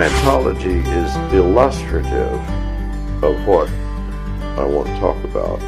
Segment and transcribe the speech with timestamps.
[0.00, 2.32] Scientology is illustrative
[3.22, 3.68] of what
[4.58, 5.60] I want to talk about.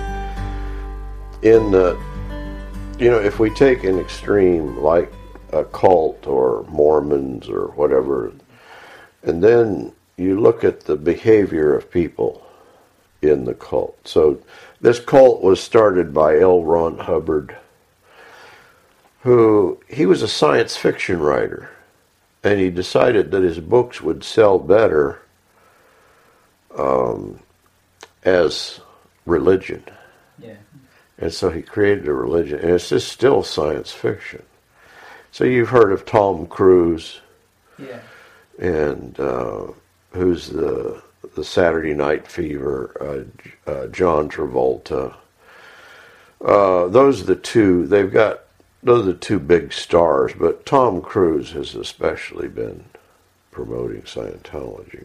[1.42, 1.98] In that,
[2.98, 5.12] you know, if we take an extreme like
[5.52, 8.32] a cult or Mormons or whatever,
[9.22, 12.42] and then you look at the behavior of people
[13.20, 13.98] in the cult.
[14.08, 14.38] So
[14.80, 16.62] this cult was started by L.
[16.62, 17.54] Ron Hubbard,
[19.24, 21.68] who he was a science fiction writer,
[22.44, 25.20] and he decided that his books would sell better
[26.76, 27.38] um,
[28.24, 28.80] as
[29.26, 29.84] religion.
[30.38, 30.56] Yeah.
[31.18, 34.42] And so he created a religion, and it's just still science fiction.
[35.30, 37.20] So you've heard of Tom Cruise,
[37.78, 38.00] Yeah.
[38.58, 39.68] and uh,
[40.12, 41.02] who's the
[41.36, 43.26] the Saturday Night Fever,
[43.66, 45.14] uh, uh, John Travolta.
[46.44, 47.86] Uh, those are the two.
[47.86, 48.41] They've got
[48.82, 52.84] those are the two big stars, but Tom Cruise has especially been
[53.50, 55.04] promoting Scientology.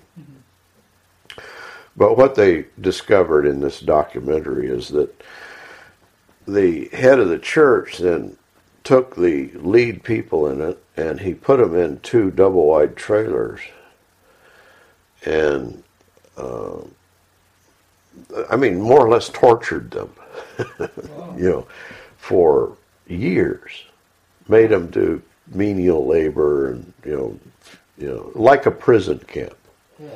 [1.96, 5.14] But what they discovered in this documentary is that
[6.48, 8.38] the head of the church then
[8.84, 13.60] took the lead people in it and he put them in two double wide trailers
[15.26, 15.84] and
[16.38, 16.78] uh,
[18.50, 20.10] I mean more or less tortured them
[20.80, 21.36] Wow.
[21.38, 21.68] you know
[22.18, 22.77] for
[23.08, 23.86] years
[24.48, 27.40] made them do menial labor and you know
[27.98, 29.56] you know like a prison camp
[30.00, 30.08] Yeah.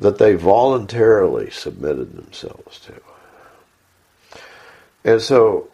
[0.00, 2.92] that they voluntarily submitted themselves to.
[5.04, 5.68] And so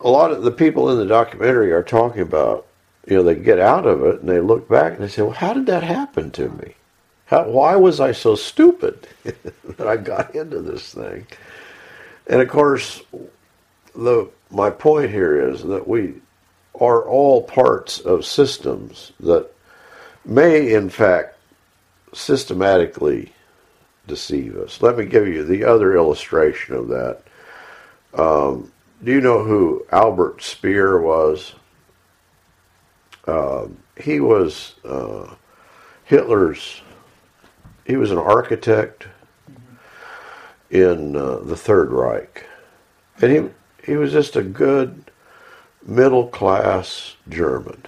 [0.00, 2.66] a lot of the people in the documentary are talking about,
[3.06, 5.32] you know, they get out of it and they look back and they say, well,
[5.32, 6.74] how did that happen to me?
[7.26, 11.26] How, why was I so stupid that I got into this thing?
[12.26, 13.02] And of course,
[13.98, 16.14] the my point here is that we
[16.80, 19.50] are all parts of systems that
[20.24, 21.36] may, in fact,
[22.14, 23.32] systematically
[24.06, 24.80] deceive us.
[24.80, 27.22] Let me give you the other illustration of that.
[28.14, 28.72] Um,
[29.04, 31.54] do you know who Albert Speer was?
[33.26, 35.34] Um, he was uh,
[36.04, 36.80] Hitler's.
[37.84, 39.08] He was an architect
[40.70, 42.46] in uh, the Third Reich,
[43.20, 43.50] and he
[43.88, 45.02] he was just a good
[45.82, 47.82] middle class German.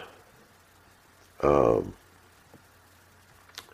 [1.42, 1.92] Um,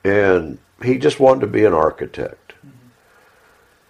[0.02, 2.54] and he just wanted to be an architect.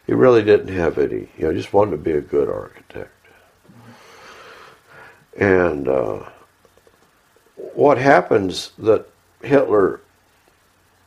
[0.07, 3.11] He really didn't have any, you know, just wanted to be a good architect.
[5.39, 6.29] And uh,
[7.57, 9.07] what happens that
[9.41, 10.03] Hitler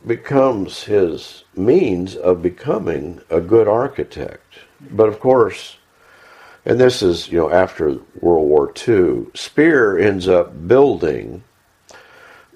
[0.05, 4.55] becomes his means of becoming a good architect.
[4.81, 5.77] But of course,
[6.69, 11.43] and this is, you know, after World War II, Speer ends up building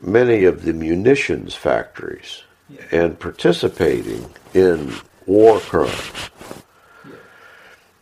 [0.04, 2.44] many of the munitions factories
[2.92, 4.94] and participating in
[5.26, 6.30] war crimes.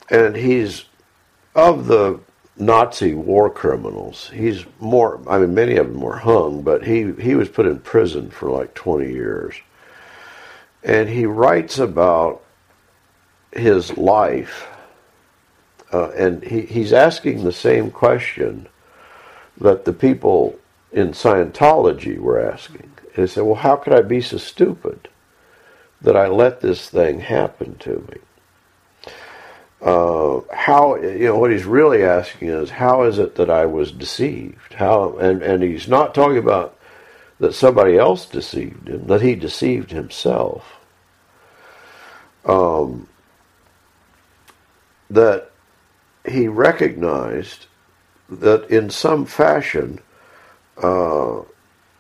[0.10, 0.84] And he's
[1.56, 2.20] of the
[2.58, 4.30] Nazi war criminals.
[4.34, 5.22] He's more.
[5.30, 8.52] I mean, many of them were hung, but he he was put in prison for
[8.52, 9.56] like twenty years.
[10.84, 12.44] And he writes about
[13.54, 14.68] his life,
[15.94, 18.68] uh, and he, he's asking the same question
[19.60, 20.58] that the people
[20.92, 22.92] in Scientology were asking.
[23.16, 25.10] And he said, Well, how could I be so stupid
[26.02, 29.12] that I let this thing happen to me?
[29.82, 33.92] Uh, how, you know, what he's really asking is, how is it that I was
[33.92, 34.74] deceived?
[34.74, 36.78] How, and, and he's not talking about
[37.40, 40.76] that somebody else deceived him, that he deceived himself.
[42.46, 43.08] Um,
[45.10, 45.51] that
[46.28, 47.66] he recognized
[48.30, 50.00] that in some fashion,
[50.78, 51.42] uh,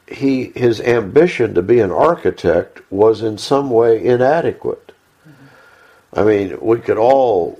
[0.08, 4.92] he his ambition to be an architect was in some way inadequate.
[6.14, 7.58] I mean, we could all,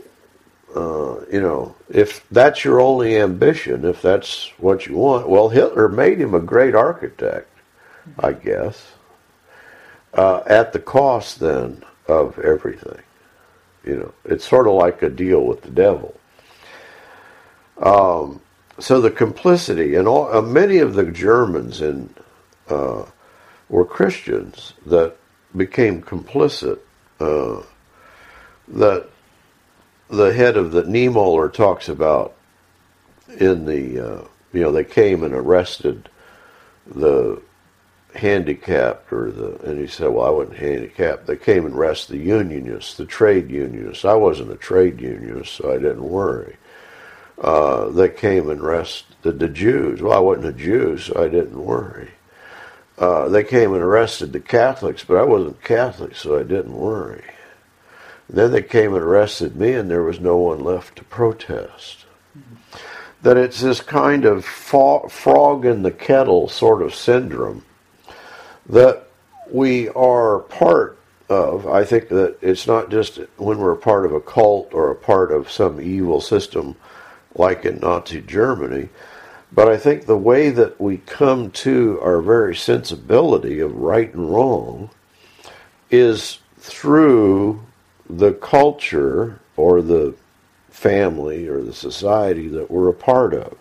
[0.76, 5.88] uh, you know, if that's your only ambition, if that's what you want, well, Hitler
[5.88, 7.50] made him a great architect,
[8.20, 8.92] I guess,
[10.14, 13.02] uh, at the cost then of everything.
[13.86, 16.20] You know, it's sort of like a deal with the devil.
[17.78, 18.42] Um,
[18.80, 22.14] so the complicity and all, uh, many of the Germans in
[22.70, 23.06] uh,
[23.70, 25.16] were Christians that
[25.56, 26.80] became complicit.
[27.20, 27.62] Uh,
[28.68, 29.08] that
[30.10, 32.36] the head of the Niemöller talks about
[33.40, 34.24] in the uh,
[34.54, 36.10] you know they came and arrested
[36.86, 37.42] the
[38.14, 42.24] handicapped or the and he said well I wasn't handicapped they came and arrested the
[42.24, 46.58] unionists the trade unionists I wasn't a trade unionist so I didn't worry
[47.40, 51.64] uh, they came and arrested the Jews well I wasn't a Jew so I didn't
[51.64, 52.12] worry
[53.02, 57.24] uh, they came and arrested the Catholics, but I wasn't Catholic, so I didn't worry.
[58.30, 62.06] then they came and arrested me, and there was no one left to protest.
[63.24, 67.66] That it's this kind of fo- frog in the kettle sort of syndrome
[68.68, 69.08] that
[69.52, 71.68] we are part of.
[71.68, 75.32] I think that it's not just when we're part of a cult or a part
[75.32, 76.76] of some evil system
[77.36, 78.90] like in Nazi Germany,
[79.52, 84.32] but I think the way that we come to our very sensibility of right and
[84.32, 84.90] wrong
[85.90, 87.62] is through
[88.10, 90.16] the culture or the
[90.70, 93.58] family or the society that we're a part of.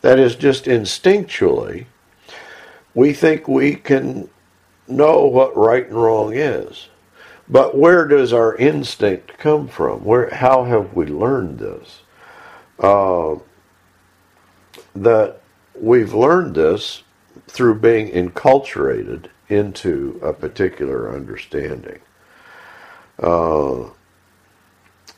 [0.00, 1.86] That is just instinctually,
[2.94, 4.28] we think we can
[4.88, 6.88] know what right and wrong is.
[7.48, 10.04] But where does our instinct come from?
[10.04, 12.02] Where, how have we learned this?
[12.80, 13.36] Uh,
[14.94, 15.40] that
[15.78, 17.02] we've learned this
[17.46, 22.00] through being enculturated into a particular understanding.
[23.18, 23.84] Uh,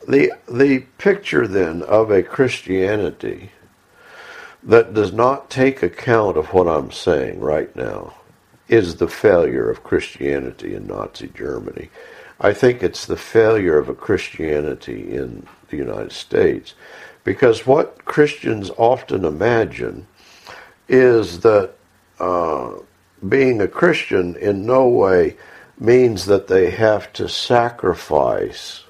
[0.08, 3.52] the the picture then of a Christianity
[4.64, 8.14] that does not take account of what I'm saying right now
[8.68, 11.90] is the failure of Christianity in Nazi Germany.
[12.40, 16.74] I think it's the failure of a Christianity in the United States
[17.24, 20.06] because what Christians often imagine
[20.88, 21.72] is that
[22.19, 22.72] uh,
[23.28, 25.36] being a Christian in no way
[25.78, 28.84] means that they have to sacrifice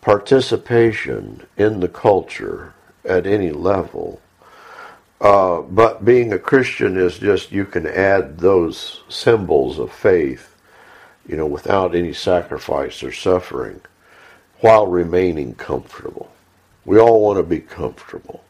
[0.00, 2.74] participation in the culture
[3.04, 4.20] at any level.
[5.20, 10.54] Uh, but being a Christian is just you can add those symbols of faith,
[11.26, 13.80] you know, without any sacrifice or suffering,
[14.60, 16.33] while remaining comfortable.
[16.84, 18.44] We all want to be comfortable.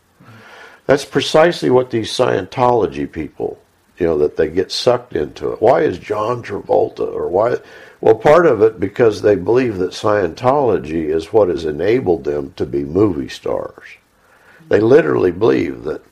[0.86, 3.60] That's precisely what these Scientology people,
[3.98, 5.62] you know, that they get sucked into it.
[5.62, 7.56] Why is John Travolta or why?
[8.00, 12.66] Well, part of it because they believe that Scientology is what has enabled them to
[12.66, 13.84] be movie stars.
[14.69, 16.02] They literally believe that,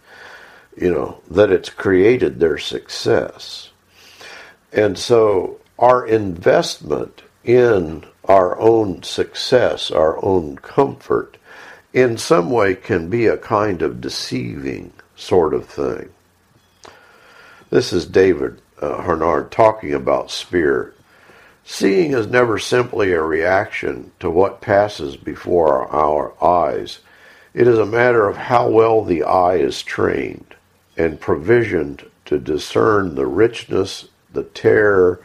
[0.77, 3.71] you know, that it's created their success.
[4.73, 11.37] And so our investment in our own success, our own comfort,
[11.93, 16.11] in some way can be a kind of deceiving sort of thing.
[17.71, 20.95] This is David uh, Harnard talking about spirit.
[21.65, 26.99] Seeing is never simply a reaction to what passes before our eyes.
[27.55, 30.55] It is a matter of how well the eye is trained
[30.97, 35.21] and provisioned to discern the richness, the terror,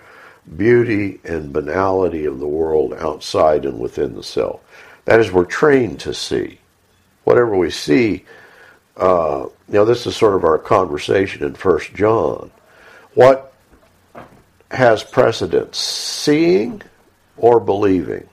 [0.55, 4.61] beauty, and banality of the world outside and within the self.
[5.07, 6.59] That is, we're trained to see.
[7.23, 8.25] Whatever we see,
[8.97, 12.51] uh, you know, this is sort of our conversation in First John.
[13.13, 13.53] What
[14.69, 16.81] has precedence, seeing
[17.37, 18.27] or believing?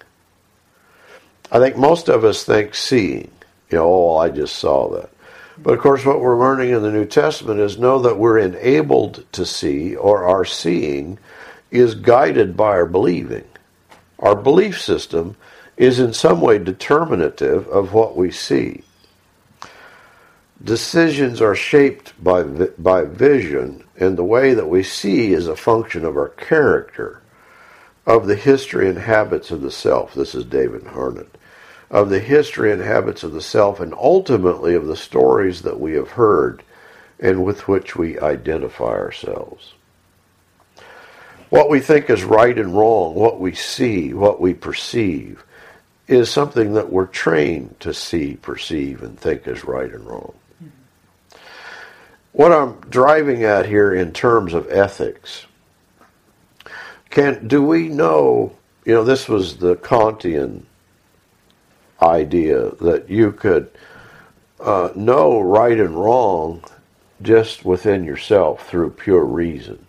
[1.53, 3.31] I think most of us think seeing.
[3.71, 5.11] You know, oh, I just saw that.
[5.57, 9.25] But of course, what we're learning in the New Testament is know that we're enabled
[9.31, 11.21] to see, or our seeing
[11.71, 13.45] is guided by our believing.
[14.19, 15.37] Our belief system
[15.77, 18.83] is in some way determinative of what we see.
[20.63, 26.05] Decisions are shaped by, by vision, and the way that we see is a function
[26.05, 27.21] of our character,
[28.07, 30.15] of the history and habits of the self.
[30.15, 31.29] This is David Harnett.
[31.91, 35.93] Of the history and habits of the self, and ultimately of the stories that we
[35.93, 36.63] have heard
[37.21, 39.75] and with which we identify ourselves.
[41.51, 45.45] What we think is right and wrong, what we see, what we perceive,
[46.07, 50.35] is something that we're trained to see, perceive, and think is right and wrong.
[52.33, 55.47] What I'm driving at here in terms of ethics,
[57.11, 58.57] can do we know?
[58.85, 60.65] You know, this was the Kantian
[62.03, 63.71] idea that you could
[64.61, 66.63] uh, know right and wrong
[67.23, 69.87] just within yourself through pure reason.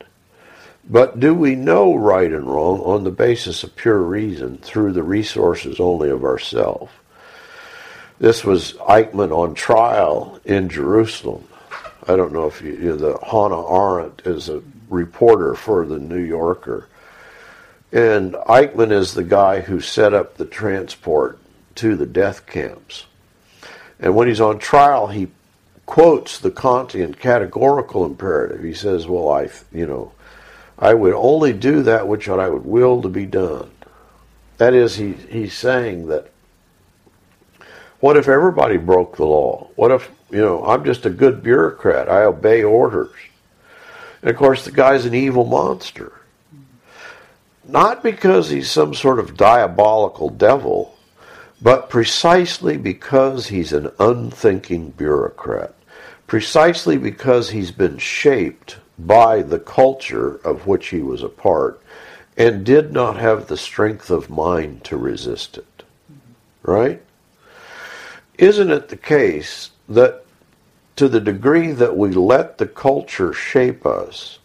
[0.88, 5.04] But do we know right and wrong on the basis of pure reason through the
[5.04, 6.92] resources only of ourself?
[8.20, 11.48] This was Eichmann on trial in Jerusalem.
[12.08, 16.00] I don't know if you, you know, the Hannah Arendt is a reporter for the
[16.00, 16.88] New Yorker.
[17.92, 21.40] And Eichmann is the guy who set up the transport
[21.76, 23.06] to the death camps.
[24.00, 25.30] And when he's on trial, he
[25.86, 28.64] quotes the Kantian categorical imperative.
[28.64, 30.12] He says, Well, I, you know,
[30.78, 33.72] I would only do that which I would will to be done.
[34.58, 36.32] That is, he, he's saying that
[38.00, 39.70] what if everybody broke the law?
[39.76, 42.10] What if, you know, I'm just a good bureaucrat.
[42.10, 43.16] I obey orders.
[44.22, 46.12] And of course, the guy's an evil monster.
[47.68, 50.98] Not because he's some sort of diabolical devil,
[51.62, 55.74] but precisely because he's an unthinking bureaucrat.
[56.28, 61.82] Precisely because he's been shaped by the culture of which he was a part
[62.38, 65.84] and did not have the strength of mind to resist it.
[66.64, 67.02] Right?
[68.38, 70.26] Isn't it the case that
[70.96, 74.40] to the degree that we let the culture shape us,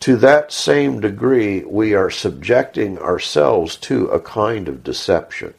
[0.00, 5.54] to that same degree we are subjecting ourselves to a kind of deception?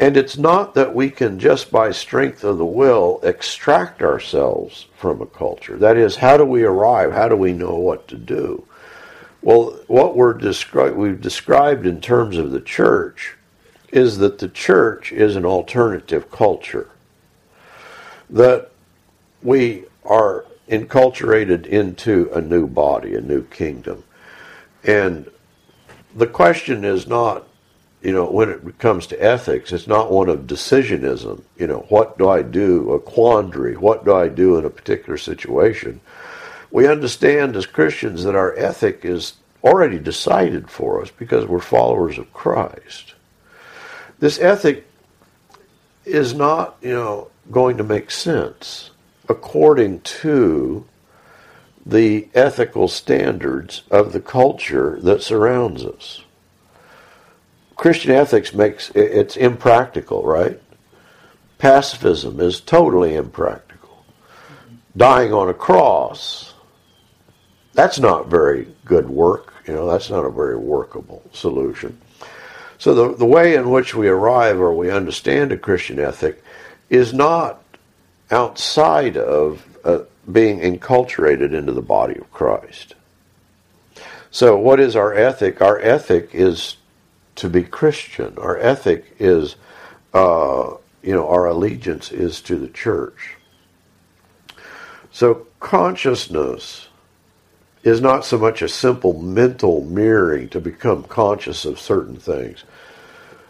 [0.00, 5.20] And it's not that we can just by strength of the will extract ourselves from
[5.20, 5.76] a culture.
[5.76, 7.12] That is, how do we arrive?
[7.12, 8.64] How do we know what to do?
[9.42, 13.34] Well, what we're descri- we've described in terms of the church
[13.90, 16.90] is that the church is an alternative culture.
[18.30, 18.70] That
[19.42, 24.04] we are enculturated into a new body, a new kingdom.
[24.84, 25.28] And
[26.14, 27.47] the question is not,
[28.02, 31.42] you know, when it comes to ethics, it's not one of decisionism.
[31.56, 32.92] You know, what do I do?
[32.92, 33.76] A quandary.
[33.76, 36.00] What do I do in a particular situation?
[36.70, 42.18] We understand as Christians that our ethic is already decided for us because we're followers
[42.18, 43.14] of Christ.
[44.20, 44.86] This ethic
[46.04, 48.90] is not, you know, going to make sense
[49.28, 50.86] according to
[51.84, 56.22] the ethical standards of the culture that surrounds us.
[57.78, 60.60] Christian ethics makes it's impractical, right?
[61.58, 64.04] Pacifism is totally impractical.
[64.96, 66.54] Dying on a cross,
[67.74, 69.54] that's not very good work.
[69.64, 71.96] You know, that's not a very workable solution.
[72.78, 76.42] So the, the way in which we arrive or we understand a Christian ethic
[76.90, 77.62] is not
[78.32, 82.96] outside of uh, being enculturated into the body of Christ.
[84.32, 85.62] So what is our ethic?
[85.62, 86.77] Our ethic is
[87.38, 88.36] to be Christian.
[88.38, 89.56] Our ethic is,
[90.14, 93.36] uh, you know, our allegiance is to the church.
[95.12, 96.88] So consciousness
[97.82, 102.64] is not so much a simple mental mirroring to become conscious of certain things.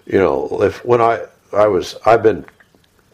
[0.07, 2.45] You know, if when I I was I've been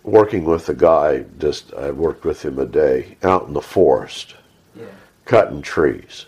[0.02, 4.34] working with a guy just I worked with him a day out in the forest
[4.76, 4.84] Yeah.
[5.24, 6.26] cutting trees.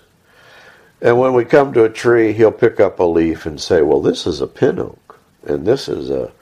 [1.01, 4.01] And when we come to a tree, he'll pick up a leaf and say, "Well,
[4.01, 6.33] this is a pin oak, and this is a,"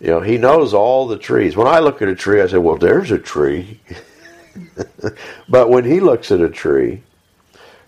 [0.00, 1.56] you know, he knows all the trees.
[1.56, 3.80] When I look at a tree, I say, "Well, there's a tree,"
[5.48, 7.02] but when he looks at a tree,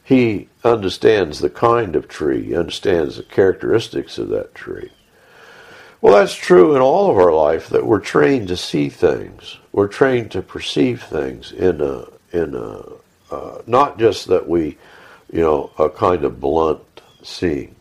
[0.02, 4.90] he understands the kind of tree, he understands the characteristics of that tree.
[6.00, 9.58] Well, that's true in all of our life that we're trained to see things.
[9.72, 12.82] We're trained to perceive things in a in a
[13.34, 14.78] uh, not just that we,
[15.32, 16.82] you know, a kind of blunt
[17.22, 17.74] seeing.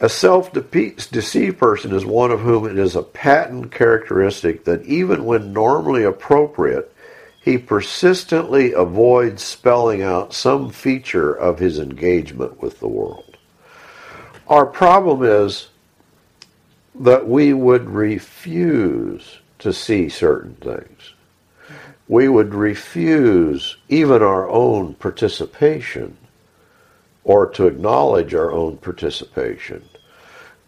[0.00, 5.52] A self-deceived person is one of whom it is a patent characteristic that even when
[5.52, 6.92] normally appropriate,
[7.40, 13.36] he persistently avoids spelling out some feature of his engagement with the world.
[14.48, 15.68] Our problem is
[16.96, 21.11] that we would refuse to see certain things.
[22.08, 26.16] We would refuse even our own participation
[27.24, 29.84] or to acknowledge our own participation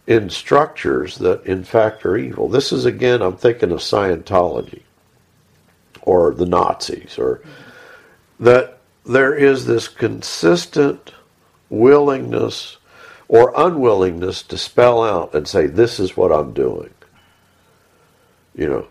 [0.07, 2.49] in structures that in fact are evil.
[2.49, 4.83] This is again, I'm thinking of Scientology
[6.03, 7.41] or the Nazis or
[8.39, 11.13] that there is this consistent
[11.69, 12.77] willingness
[13.29, 16.93] or unwillingness to spell out and say, this is what I'm doing.
[18.55, 18.87] You know,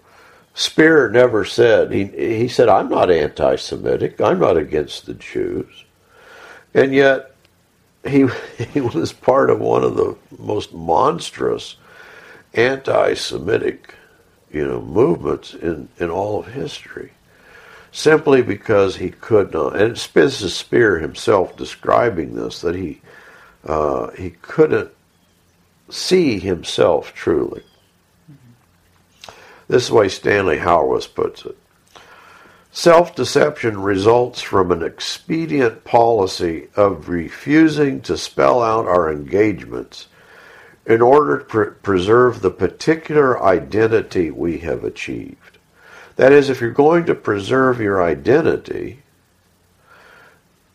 [0.55, 5.83] Speer never said, he, he said, I'm not anti Semitic, I'm not against the Jews.
[6.73, 7.35] And yet,
[8.05, 8.27] he,
[8.73, 11.77] he was part of one of the most monstrous
[12.53, 13.95] anti Semitic
[14.51, 17.11] you know, movements in, in all of history.
[17.91, 23.01] Simply because he could not, and is Speer himself describing this, that he
[23.65, 24.91] uh, he couldn't
[25.89, 27.63] see himself truly.
[29.73, 31.57] This is the way Stanley Hauerwas puts it.
[32.71, 40.09] Self deception results from an expedient policy of refusing to spell out our engagements
[40.85, 45.57] in order to pre- preserve the particular identity we have achieved.
[46.17, 49.01] That is, if you're going to preserve your identity,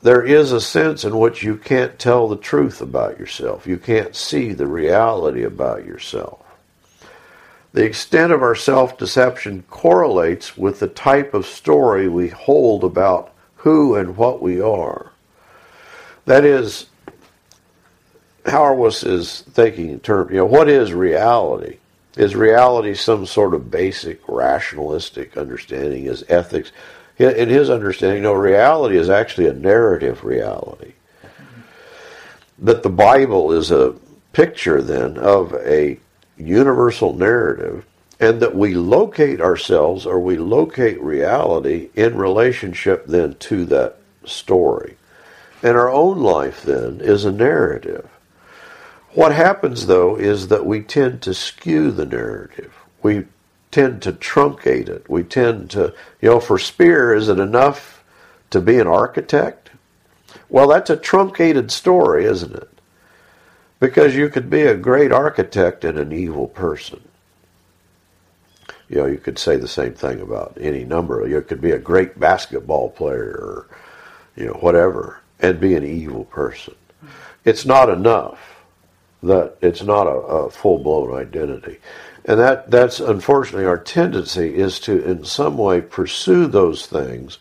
[0.02, 3.64] there is a sense in which you can't tell the truth about yourself.
[3.64, 6.47] You can't see the reality about yourself.
[7.78, 13.32] The extent of our self deception correlates with the type of story we hold about
[13.58, 15.12] who and what we are.
[16.25, 16.87] That is,
[18.42, 21.76] Hauerwas is thinking in terms, you know, what is reality?
[22.16, 26.06] Is reality some sort of basic rationalistic understanding?
[26.06, 26.73] Is ethics?
[27.16, 30.94] In his understanding, no, reality is actually a narrative reality.
[32.58, 33.94] That the Bible is a
[34.32, 36.00] picture then of a
[36.38, 37.85] universal narrative
[38.21, 44.97] and that we locate ourselves or we locate reality in relationship then to that story.
[45.62, 48.09] And our own life then is a narrative.
[49.12, 52.75] What happens though is that we tend to skew the narrative.
[53.02, 53.25] We
[53.71, 55.09] tend to truncate it.
[55.09, 58.02] We tend to, you know, for Speer, is it enough
[58.50, 59.71] to be an architect?
[60.49, 62.77] Well, that's a truncated story, isn't it?
[63.80, 67.00] Because you could be a great architect and an evil person.
[68.88, 71.26] You know, you could say the same thing about any number.
[71.28, 73.66] You could be a great basketball player or,
[74.35, 76.75] you know, whatever, and be an evil person.
[77.44, 78.64] It's not enough
[79.23, 81.78] that it's not a, a full blown identity.
[82.25, 87.38] And that, that's unfortunately our tendency is to in some way pursue those things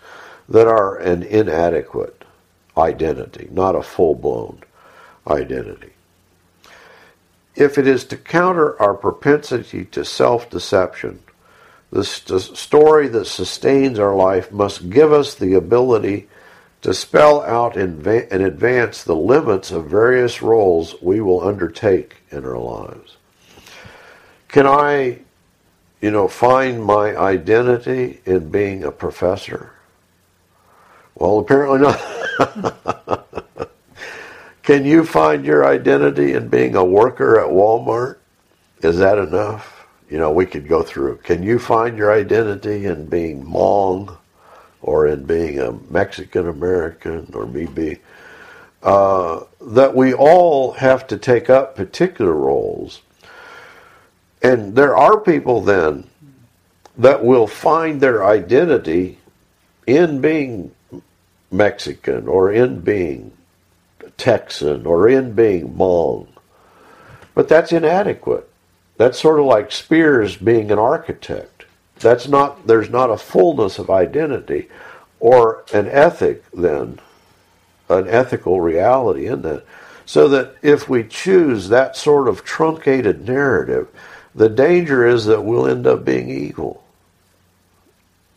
[0.49, 2.23] that are an inadequate
[2.77, 4.61] identity, not a full blown
[5.27, 5.91] identity.
[7.57, 11.23] If it is to counter our propensity to self deception,
[11.91, 16.27] the st- story that sustains our life must give us the ability
[16.83, 22.17] to spell out in, va- in advance the limits of various roles we will undertake
[22.29, 23.17] in our lives.
[24.49, 25.19] Can I,
[25.99, 29.71] you know, find my identity in being a professor?
[31.15, 33.26] Well, apparently not.
[34.67, 38.17] Can you find your identity in being a worker at Walmart?
[38.81, 39.87] Is that enough?
[40.09, 41.19] You know, we could go through.
[41.19, 44.17] Can you find your identity in being Hmong
[44.81, 47.99] or in being a Mexican American or maybe?
[48.83, 53.01] Uh, that we all have to take up particular roles.
[54.43, 56.09] And there are people then
[56.97, 59.17] that will find their identity
[59.85, 60.75] in being
[61.51, 63.31] Mexican or in being
[64.17, 66.27] Texan or in being Hmong.
[67.33, 68.49] But that's inadequate.
[68.97, 71.65] That's sort of like Speer's being an architect.
[71.99, 74.69] That's not there's not a fullness of identity
[75.19, 76.99] or an ethic then,
[77.89, 79.65] an ethical reality in that.
[80.05, 83.87] So that if we choose that sort of truncated narrative,
[84.33, 86.83] the danger is that we'll end up being evil.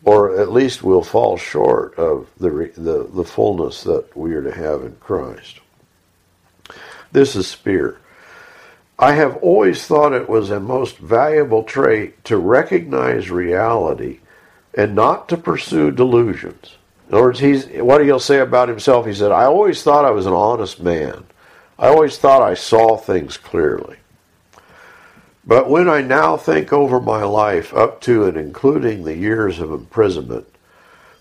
[0.03, 4.53] Or at least we'll fall short of the, the, the fullness that we are to
[4.53, 5.60] have in Christ.
[7.11, 7.97] This is Speer.
[8.97, 14.19] I have always thought it was a most valuable trait to recognize reality
[14.73, 16.77] and not to pursue delusions.
[17.09, 20.11] In other words, he's, what he'll say about himself, he said, I always thought I
[20.11, 21.25] was an honest man.
[21.77, 23.97] I always thought I saw things clearly.
[25.43, 29.71] But when I now think over my life up to and including the years of
[29.71, 30.47] imprisonment,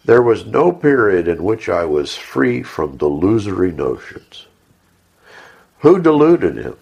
[0.04, 4.46] there was no period in which I was free from delusory notions.
[5.80, 6.76] Who deluded him?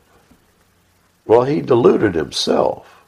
[1.26, 3.02] Well, he deluded himself.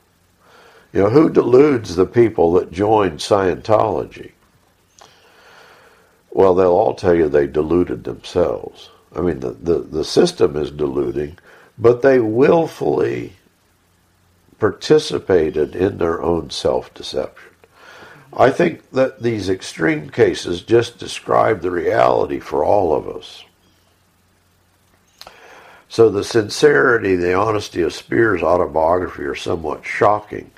[0.93, 4.33] You know, who deludes the people that joined Scientology?
[6.31, 8.91] Well, they'll all tell you they deluded themselves.
[9.15, 11.39] I mean, the, the, the system is deluding,
[11.79, 13.33] but they willfully
[14.59, 17.51] participated in their own self deception.
[18.33, 23.45] I think that these extreme cases just describe the reality for all of us.
[25.91, 30.53] So the sincerity, the honesty of Speer's autobiography are somewhat shocking.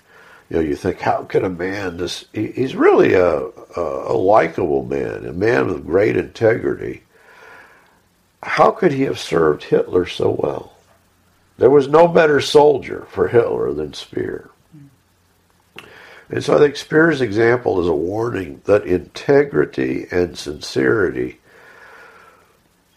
[0.50, 2.26] You know, you think, how could a man this?
[2.34, 7.04] He, he's really a, a, a likable man, a man with great integrity.
[8.42, 10.74] How could he have served Hitler so well?
[11.56, 14.50] There was no better soldier for Hitler than Speer.
[16.28, 21.38] And so I think Speer's example is a warning that integrity and sincerity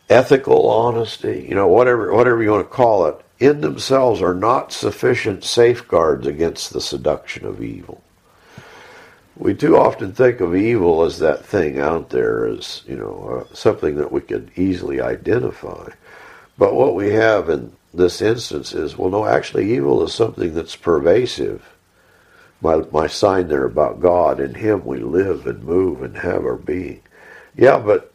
[0.10, 4.72] ethical honesty, you know, whatever whatever you want to call it, in themselves are not
[4.72, 8.02] sufficient safeguards against the seduction of evil.
[9.38, 13.54] We too often think of evil as that thing out there as, you know, uh,
[13.54, 15.90] something that we could easily identify.
[16.58, 20.78] But what we have in this instance is, well, no, actually, evil is something that's
[20.78, 21.70] pervasive.
[22.62, 26.56] My, my sign there about God, in Him we live and move and have our
[26.56, 27.02] being.
[27.58, 28.14] Yeah, but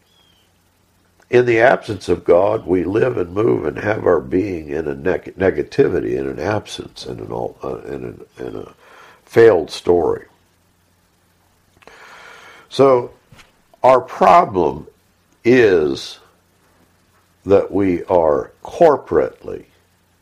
[1.31, 4.95] in the absence of God, we live and move and have our being in a
[4.95, 8.75] neg- negativity, in an absence, in an, uh, in, a, in a,
[9.25, 10.27] failed story.
[12.69, 13.12] So
[13.85, 14.88] our problem
[15.45, 16.19] is
[17.45, 19.66] that we are corporately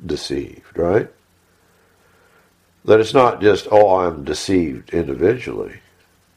[0.04, 1.08] deceived, right?
[2.84, 5.80] That it's not just, oh, I'm deceived individually,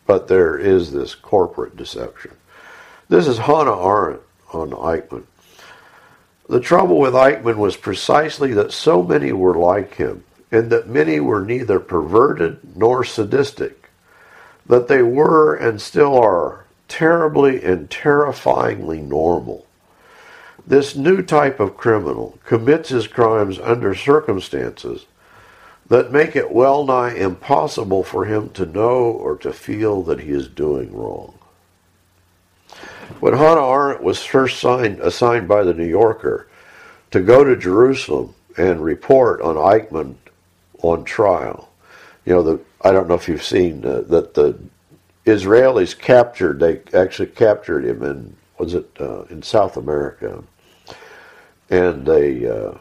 [0.06, 2.32] but there is this corporate deception.
[3.10, 4.22] This is Hannah Arendt
[4.54, 5.24] on Eichmann.
[6.50, 11.20] The trouble with Eichmann was precisely that so many were like him, and that many
[11.20, 13.90] were neither perverted nor sadistic,
[14.66, 19.66] that they were and still are terribly and terrifyingly normal.
[20.68, 25.06] This new type of criminal commits his crimes under circumstances
[25.88, 30.32] that make it well nigh impossible for him to know or to feel that he
[30.32, 31.34] is doing wrong.
[33.20, 33.60] When Hannah
[34.02, 36.48] Was first signed, assigned by the New Yorker
[37.12, 40.16] to go to Jerusalem and report on Eichmann
[40.82, 41.70] on trial,
[42.26, 44.58] you know, the, I don't know if you've seen uh, that the
[45.26, 50.44] Israelis captured, they actually captured him in, was it uh, in South America?
[51.70, 52.74] And they, uh,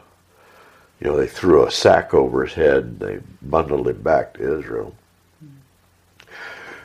[0.99, 4.59] you know, they threw a sack over his head and they bundled him back to
[4.59, 4.95] Israel.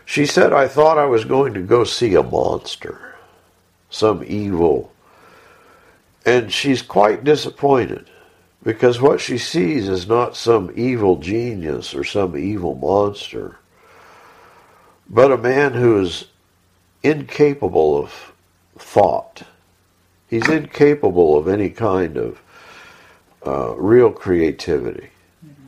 [0.05, 3.16] She said, I thought I was going to go see a monster,
[3.91, 4.93] some evil.
[6.25, 8.11] And she's quite disappointed
[8.63, 13.59] because what she sees is not some evil genius or some evil monster
[15.09, 16.27] but a man who is
[17.03, 18.33] incapable of
[18.79, 19.43] thought.
[20.29, 22.41] He's incapable of any kind of
[23.47, 25.11] uh, real creativity.
[25.45, 25.67] Mm-hmm.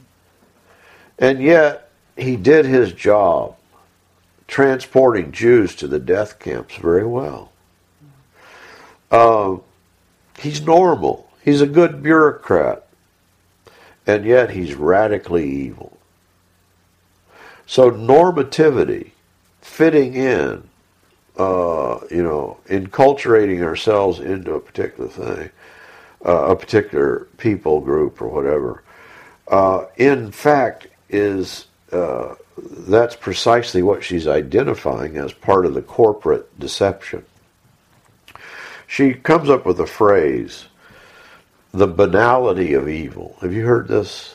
[1.20, 3.57] And yet, he did his job
[4.48, 7.52] transporting Jews to the death camps very well.
[9.11, 9.57] Uh,
[10.38, 11.29] he's normal.
[11.42, 12.87] He's a good bureaucrat.
[14.07, 15.99] And yet, he's radically evil.
[17.66, 19.11] So, normativity
[19.61, 20.62] fitting in,
[21.37, 25.51] uh, you know, enculturating ourselves into a particular thing,
[26.25, 28.83] uh, a particular people group or whatever,
[29.49, 36.59] uh, in fact, is uh, that's precisely what she's identifying as part of the corporate
[36.59, 37.25] deception.
[38.88, 40.66] She comes up with a phrase,
[41.72, 43.37] the banality of evil.
[43.42, 44.35] Have you heard this?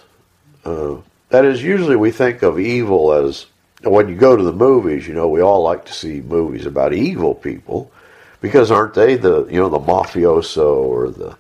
[0.64, 0.98] Uh,
[1.30, 3.48] that is, usually we think of evil as
[3.82, 6.94] when you go to the movies, you know, we all like to see movies about
[6.94, 7.92] evil people
[8.40, 11.36] because aren't they the, you know, the mafioso or the,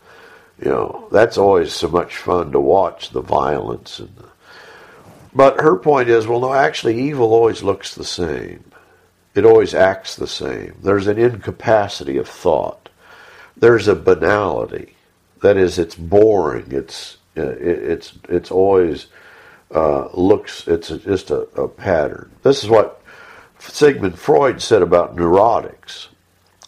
[0.60, 4.26] you know, that's always so much fun to watch the violence and the,
[5.36, 8.63] but her point is, well, no, actually, evil always looks the same.
[9.34, 10.76] It always acts the same.
[10.84, 12.83] There's an incapacity of thought.
[13.63, 14.93] There's a banality.
[15.41, 16.69] That is, it's boring.
[16.73, 19.08] It's it's it's always
[19.73, 22.30] uh, looks, it's just a, a pattern.
[22.43, 23.02] This is what
[23.60, 26.08] Sigmund Freud said about neurotics.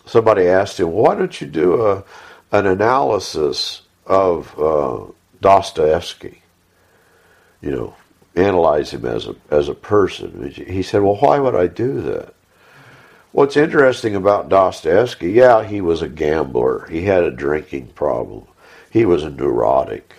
[0.06, 2.06] Somebody asked him, why don't you do a,
[2.54, 5.06] an analysis of uh,
[5.42, 6.44] Dostoevsky?
[7.60, 7.96] You know,
[8.38, 10.50] analyze him as a, as a person.
[10.50, 12.36] He said, well, why would I do that?
[13.36, 16.88] What's interesting about Dostoevsky, yeah, he was a gambler.
[16.90, 18.48] He had a drinking problem.
[18.90, 20.14] He was a neurotic.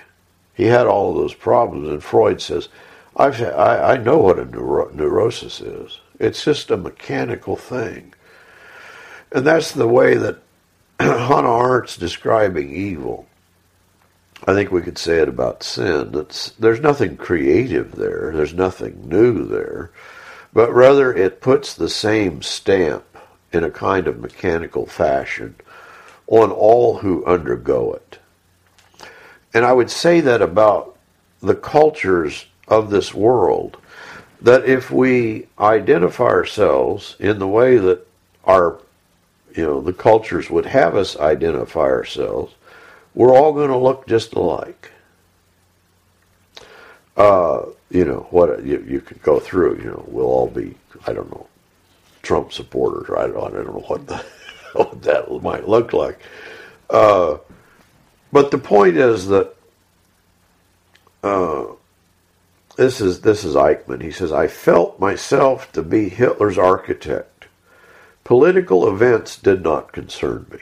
[0.52, 2.68] He had all of those problems, and Freud says,
[3.16, 5.98] I've, I, I know what a neuro- neurosis is.
[6.20, 8.12] It's just a mechanical thing.
[9.32, 10.42] And that's the way that
[11.00, 13.26] Hannah Arendt's describing evil.
[14.46, 16.12] I think we could say it about sin.
[16.12, 18.32] That's, there's nothing creative there.
[18.34, 19.90] There's nothing new there.
[20.56, 23.04] But rather it puts the same stamp
[23.52, 25.54] in a kind of mechanical fashion
[26.28, 28.18] on all who undergo it.
[29.52, 30.96] And I would say that about
[31.42, 33.76] the cultures of this world,
[34.40, 38.06] that if we identify ourselves in the way that
[38.44, 38.80] our,
[39.54, 42.54] you know, the cultures would have us identify ourselves,
[43.14, 44.90] we're all going to look just alike.
[47.14, 49.78] Uh, you know what you, you could go through.
[49.78, 50.74] You know, we'll all be
[51.06, 51.46] I don't know
[52.22, 53.08] Trump supporters.
[53.16, 54.16] I don't, I don't know what the,
[54.72, 56.20] what that might look like.
[56.90, 57.38] Uh,
[58.32, 59.54] but the point is that
[61.22, 61.66] uh,
[62.76, 64.02] this is this is Eichmann.
[64.02, 67.46] He says, "I felt myself to be Hitler's architect.
[68.24, 70.58] Political events did not concern me."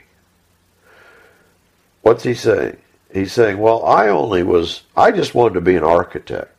[2.02, 2.76] What's he saying?
[3.12, 4.82] He's saying, "Well, I only was.
[4.96, 6.53] I just wanted to be an architect."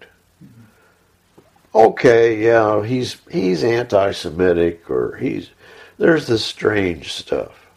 [1.76, 5.52] Okay, yeah, he's he's anti-Semitic or he's
[6.00, 7.68] there's this strange stuff.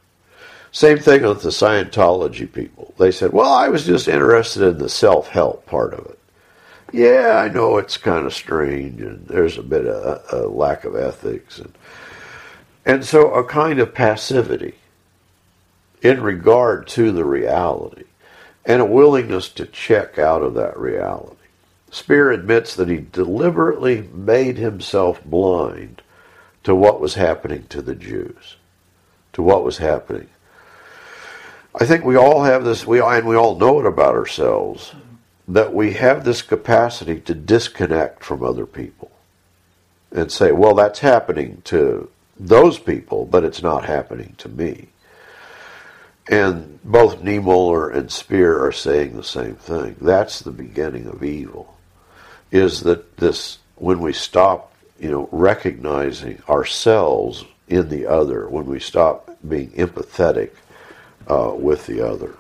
[0.73, 2.95] Same thing with the Scientology people.
[2.99, 6.21] They said, well, I was just interested in the self help part of it.
[6.93, 10.85] yeah, I know it's kind of strange, and there's a bit of a, a lack
[10.85, 11.77] of ethics, and
[12.87, 14.77] and so a kind of passivity
[16.03, 18.05] in regard to the reality,
[18.67, 21.38] and a willingness to check out of that reality.
[21.91, 26.03] Speer admits that he deliberately made himself blind
[26.65, 28.57] to what was happening to the Jews,
[29.33, 30.29] to what was happening.
[31.75, 34.95] I think we all have this, we and we all know it about ourselves
[35.47, 39.11] that we have this capacity to disconnect from other people
[40.13, 44.89] and say, well, that's happening to those people, but it's not happening to me.
[46.31, 49.97] And both Niemöller and Speer are saying the same thing.
[50.01, 51.78] That's the beginning of evil.
[52.51, 58.81] Is that this when we stop, you know, recognizing ourselves in the other, when we
[58.81, 60.51] stop being empathetic
[61.29, 62.35] uh, with the other.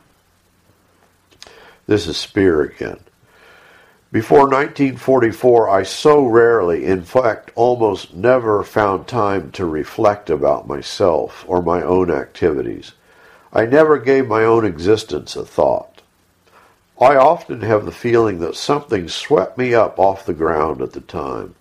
[1.87, 3.01] This is Speer again.
[4.11, 11.44] Before 1944, I so rarely, in fact, almost never found time to reflect about myself
[11.47, 12.92] or my own activities.
[13.53, 15.97] I never gave my own existence a thought.
[17.00, 21.00] I often have the feeling that something swept me up off the ground at the
[21.00, 21.54] time,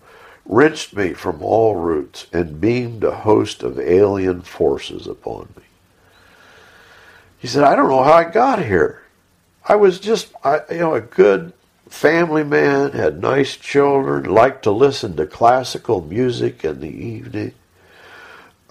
[0.46, 5.64] wrenched me from all roots, and beamed a host of alien forces upon me.
[7.38, 9.04] He said, I don't know how I got here.
[9.64, 11.54] I was just, I, you know, a good
[11.88, 17.54] family man, had nice children, liked to listen to classical music in the evening.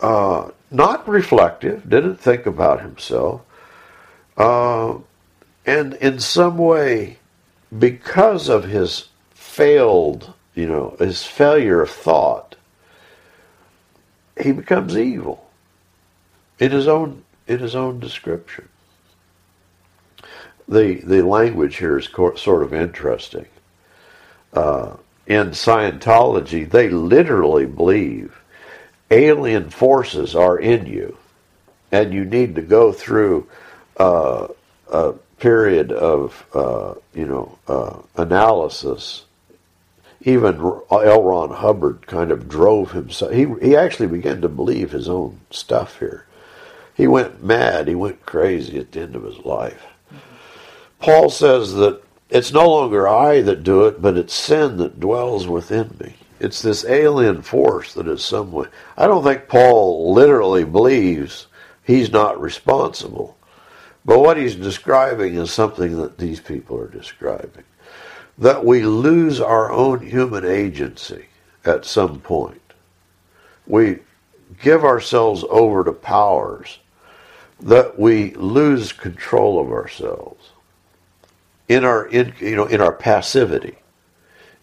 [0.01, 3.43] Uh, not reflective, didn't think about himself.
[4.37, 4.97] Uh,
[5.67, 7.19] and in some way,
[7.77, 12.57] because of his failed, you know, his failure of thought,
[14.41, 15.51] he becomes evil
[16.59, 18.69] in his own in his own description
[20.69, 23.47] the the language here is sort of interesting.
[24.53, 28.41] Uh, in Scientology, they literally believe
[29.11, 31.17] alien forces are in you,
[31.93, 33.47] and you need to go through
[33.99, 34.49] uh,
[34.91, 39.25] a period of uh, you know uh, analysis.
[40.23, 41.23] Even L.
[41.23, 43.33] Ron Hubbard kind of drove himself.
[43.33, 46.27] He he actually began to believe his own stuff here.
[46.95, 47.89] He went mad.
[47.89, 49.87] He went crazy at the end of his life.
[50.99, 55.47] Paul says that it's no longer I that do it, but it's sin that dwells
[55.47, 56.15] within me.
[56.41, 58.67] It's this alien force that is some way.
[58.97, 61.47] I don't think Paul literally believes
[61.85, 63.37] he's not responsible.
[64.07, 67.65] But what he's describing is something that these people are describing.
[68.39, 71.27] That we lose our own human agency
[71.65, 72.61] at some point.
[73.67, 73.99] We
[74.63, 76.79] give ourselves over to powers
[77.61, 80.51] that we lose control of ourselves
[81.69, 83.77] in our in, you know in our passivity,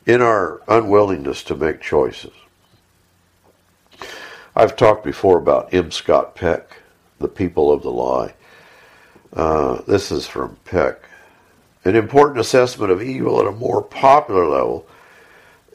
[0.05, 2.31] in our unwillingness to make choices.
[4.55, 5.91] I've talked before about M.
[5.91, 6.77] Scott Peck,
[7.19, 8.35] the people of the lie.
[9.35, 11.01] Uh, this is from Peck.
[11.85, 14.85] An important assessment of evil at a more popular level.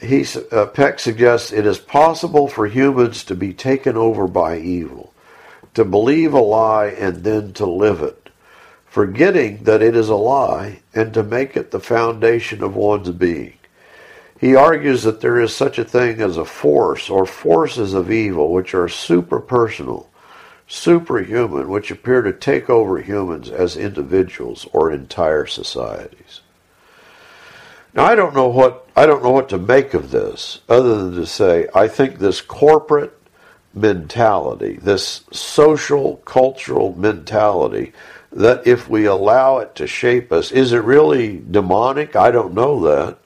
[0.00, 5.12] He, uh, Peck suggests it is possible for humans to be taken over by evil,
[5.74, 8.28] to believe a lie and then to live it
[8.88, 13.52] forgetting that it is a lie, and to make it the foundation of one's being.
[14.40, 18.52] He argues that there is such a thing as a force or forces of evil
[18.52, 20.06] which are superpersonal,
[20.68, 26.42] superhuman, which appear to take over humans as individuals or entire societies.
[27.94, 31.14] Now I don't know what I don't know what to make of this other than
[31.14, 33.18] to say I think this corporate
[33.74, 37.92] mentality, this social cultural mentality
[38.30, 42.14] that if we allow it to shape us, is it really demonic?
[42.14, 43.18] I don't know that.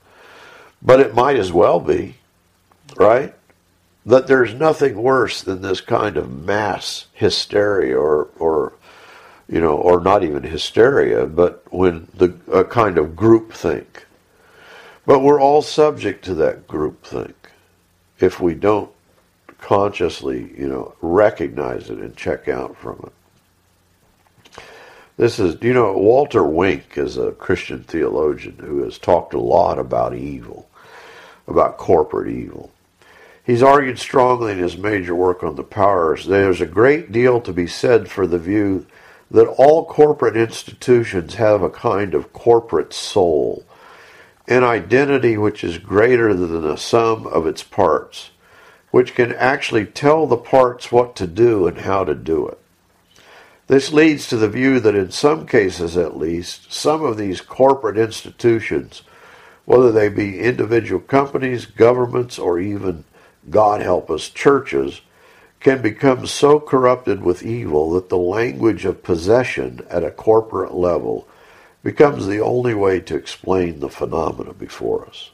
[0.80, 2.16] But it might as well be,
[2.96, 3.34] right?
[4.04, 8.72] That there's nothing worse than this kind of mass hysteria or, or
[9.48, 14.06] you know, or not even hysteria, but when the a kind of group think.
[15.04, 17.34] But we're all subject to that group think
[18.18, 18.90] if we don't
[19.58, 24.62] consciously, you know, recognize it and check out from it.
[25.16, 29.78] This is, you know, Walter Wink is a Christian theologian who has talked a lot
[29.78, 30.68] about evil,
[31.46, 32.70] about corporate evil.
[33.44, 36.26] He's argued strongly in his major work on the powers.
[36.26, 38.86] There's a great deal to be said for the view
[39.30, 43.64] that all corporate institutions have a kind of corporate soul,
[44.46, 48.30] an identity which is greater than the sum of its parts,
[48.90, 52.58] which can actually tell the parts what to do and how to do it.
[53.66, 57.96] This leads to the view that in some cases at least, some of these corporate
[57.96, 59.02] institutions
[59.64, 63.04] whether they be individual companies, governments, or even,
[63.50, 65.00] God help us, churches,
[65.60, 71.28] can become so corrupted with evil that the language of possession at a corporate level
[71.82, 75.30] becomes the only way to explain the phenomena before us.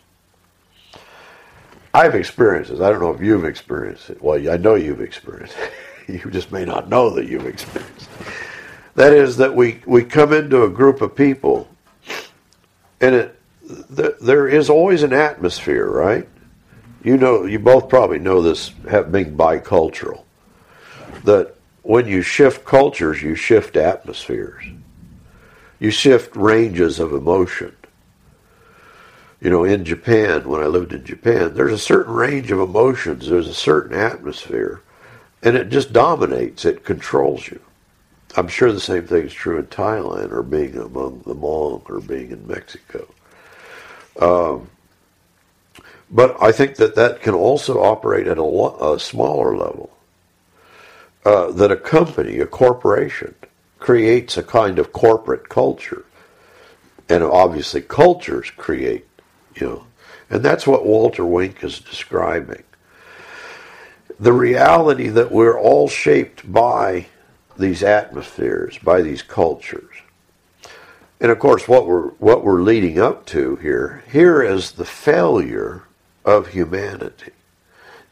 [1.95, 2.81] I've experienced this.
[2.81, 4.23] I don't know if you've experienced it.
[4.23, 5.73] Well, I know you've experienced it.
[6.25, 8.27] you just may not know that you've experienced it.
[8.95, 11.69] That is, that we, we come into a group of people,
[13.01, 13.41] and it,
[13.97, 16.29] th- there is always an atmosphere, right?
[17.03, 20.25] You know, you both probably know this, have being bicultural,
[21.25, 24.65] that when you shift cultures, you shift atmospheres,
[25.79, 27.75] you shift ranges of emotion.
[29.41, 33.29] You know, in Japan, when I lived in Japan, there's a certain range of emotions,
[33.29, 34.83] there's a certain atmosphere,
[35.43, 37.61] and it just dominates, it controls you.
[38.37, 42.01] I'm sure the same thing is true in Thailand or being among the Hmong or
[42.01, 43.09] being in Mexico.
[44.21, 44.69] Um,
[46.11, 49.91] but I think that that can also operate at a, lo- a smaller level.
[51.25, 53.35] Uh, that a company, a corporation,
[53.79, 56.05] creates a kind of corporate culture.
[57.09, 59.07] And obviously, cultures create,
[59.55, 59.87] you know.
[60.31, 62.63] And that's what Walter Wink is describing.
[64.21, 67.07] The reality that we're all shaped by
[67.59, 69.95] these atmospheres, by these cultures.
[71.21, 75.83] And of course, what we're what we're leading up to here here is the failure
[76.29, 77.33] of humanity,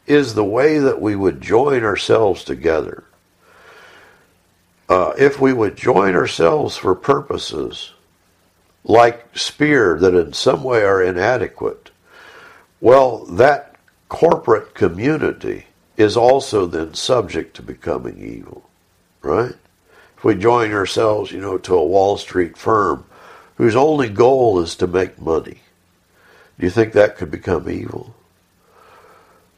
[0.07, 3.03] is the way that we would join ourselves together.
[4.89, 7.93] Uh, if we would join ourselves for purposes
[8.83, 11.91] like Speer that in some way are inadequate,
[12.81, 13.75] well, that
[14.09, 18.67] corporate community is also then subject to becoming evil,
[19.21, 19.53] right?
[20.17, 23.05] If we join ourselves, you know, to a Wall Street firm
[23.57, 25.59] whose only goal is to make money,
[26.59, 28.15] do you think that could become evil?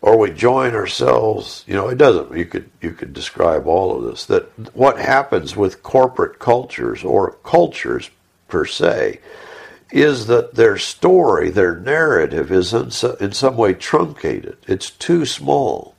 [0.01, 4.03] Or we join ourselves, you know, it doesn't, you could, you could describe all of
[4.03, 8.09] this, that what happens with corporate cultures or cultures
[8.47, 9.19] per se
[9.91, 14.57] is that their story, their narrative is in, in some way truncated.
[14.67, 15.95] It's too small.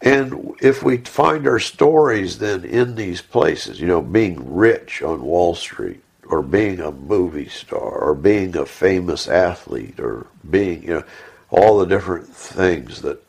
[0.00, 5.22] And if we find our stories then in these places, you know, being rich on
[5.22, 10.94] Wall Street, or being a movie star, or being a famous athlete, or being, you
[10.94, 11.04] know,
[11.50, 13.22] all the different things that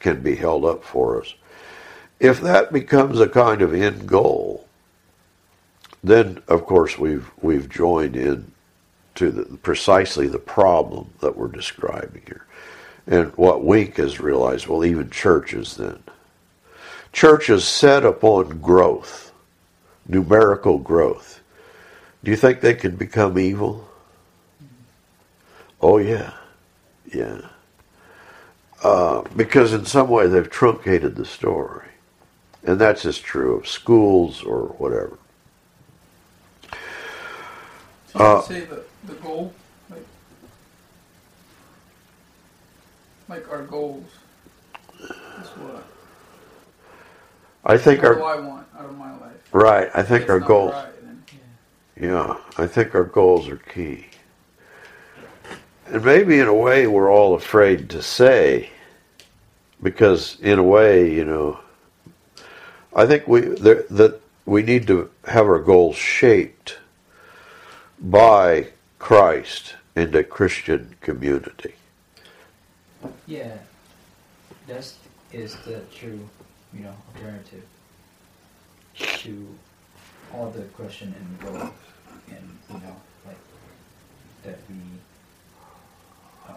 [0.00, 1.34] can be held up for us.
[2.18, 4.66] If that becomes a kind of end goal,
[6.02, 8.52] then of course we've we've joined in
[9.16, 12.46] to the, precisely the problem that we're describing here.
[13.06, 16.02] And what Wink has realized, well, even churches then
[17.16, 19.32] churches set upon growth,
[20.06, 21.40] numerical growth,
[22.24, 23.88] do you think they can become evil?
[25.80, 26.32] Oh, yeah.
[27.12, 27.40] Yeah.
[28.82, 31.88] Uh, because in some way they've truncated the story.
[32.64, 35.18] And that's as true of schools or whatever.
[38.08, 39.52] So you uh, say the, the goal,
[39.90, 40.06] like,
[43.28, 44.04] like our goals,
[45.00, 45.84] is what?
[47.64, 48.14] I think what our.
[48.14, 49.32] do I want out of my life?
[49.52, 49.90] Right.
[49.94, 50.72] I think our goals.
[50.72, 50.95] Right,
[52.00, 52.36] yeah.
[52.58, 54.06] I think our goals are key.
[55.86, 58.70] And maybe in a way we're all afraid to say,
[59.82, 61.60] because in a way, you know,
[62.94, 66.78] I think we there, that we need to have our goals shaped
[68.00, 71.74] by Christ and a Christian community.
[73.26, 73.58] Yeah,
[74.66, 74.92] that
[75.32, 76.28] is the true
[76.72, 77.64] you know, alternative
[78.96, 79.46] to
[80.36, 81.70] all the question and goals
[82.28, 82.96] and, you know,
[83.26, 83.38] like,
[84.44, 84.76] that we
[86.48, 86.52] uh,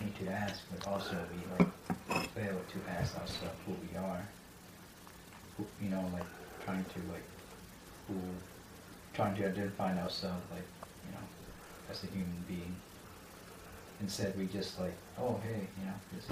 [0.00, 4.22] need to ask, but also we like fail to ask ourselves who we are.
[5.56, 6.24] Who, you know, like
[6.64, 7.26] trying to like
[8.08, 8.14] who
[9.12, 10.66] trying to identify ourselves like,
[11.06, 11.24] you know,
[11.90, 12.74] as a human being.
[14.00, 16.26] Instead we just like, oh hey, you know, this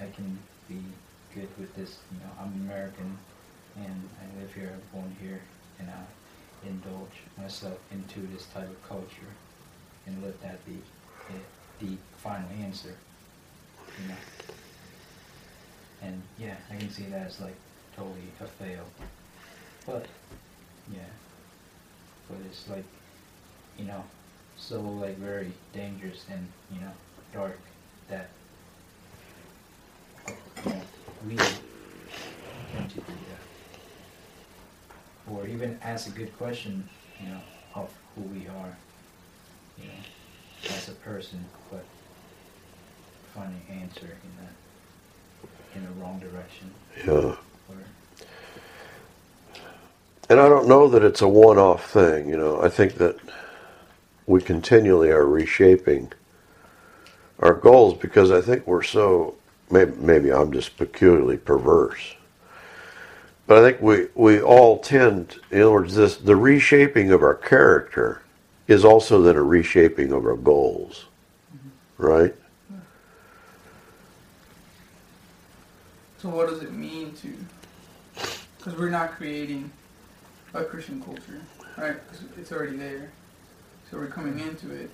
[0.00, 0.38] I can
[0.68, 0.80] be
[1.34, 1.98] good with this.
[2.12, 3.18] You know, I'm American,
[3.76, 5.40] and I live here, I'm born here,
[5.78, 9.32] and I indulge myself into this type of culture,
[10.06, 10.78] and let that be
[11.80, 12.94] the final answer.
[14.00, 14.14] You know,
[16.02, 17.56] and yeah, I can see that as like
[17.96, 18.84] totally a fail.
[19.86, 20.06] But
[20.92, 21.00] yeah,
[22.28, 22.84] but it's like
[23.78, 24.04] you know,
[24.56, 26.92] so like very dangerous and you know
[27.32, 27.58] dark
[28.08, 28.30] that
[30.64, 30.80] you know,
[31.28, 33.35] we tend to that.
[35.30, 36.88] Or even ask a good question,
[37.20, 37.40] you know,
[37.74, 38.76] of who we are,
[39.78, 40.74] you know.
[40.76, 41.84] as a person, but
[43.34, 44.54] finding answer in that
[45.74, 46.70] in the wrong direction.
[47.06, 47.36] Yeah.
[50.28, 52.60] And I don't know that it's a one off thing, you know.
[52.60, 53.16] I think that
[54.26, 56.12] we continually are reshaping
[57.38, 59.36] our goals because I think we're so
[59.70, 62.15] maybe, maybe I'm just peculiarly perverse.
[63.46, 67.34] But I think we, we all tend, in other words, this the reshaping of our
[67.34, 68.22] character
[68.66, 71.04] is also then a reshaping of our goals,
[71.96, 72.34] right?
[76.18, 77.32] So what does it mean to?
[78.58, 79.70] Because we're not creating
[80.54, 81.40] a Christian culture,
[81.76, 81.96] right?
[82.08, 83.10] 'Cause it's already there.
[83.90, 84.90] So we're coming into it.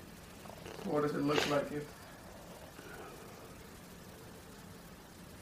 [0.85, 1.85] So what does it look like if,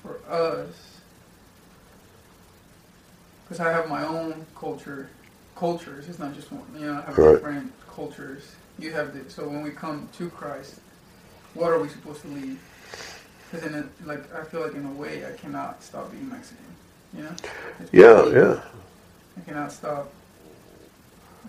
[0.02, 0.89] for us?
[3.50, 5.08] Because I have my own culture,
[5.56, 6.08] cultures.
[6.08, 6.62] It's not just one.
[6.78, 7.32] You know, I have Right.
[7.32, 8.44] different cultures.
[8.78, 9.28] You have the.
[9.28, 10.76] So when we come to Christ,
[11.54, 12.60] what are we supposed to leave?
[13.50, 16.64] Because in a, like I feel like in a way I cannot stop being Mexican.
[17.12, 17.34] You know?
[17.80, 18.60] It's Yeah, yeah.
[19.36, 20.12] I cannot stop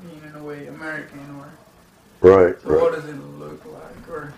[0.02, 4.34] being in a way American or Right, so what does it look like or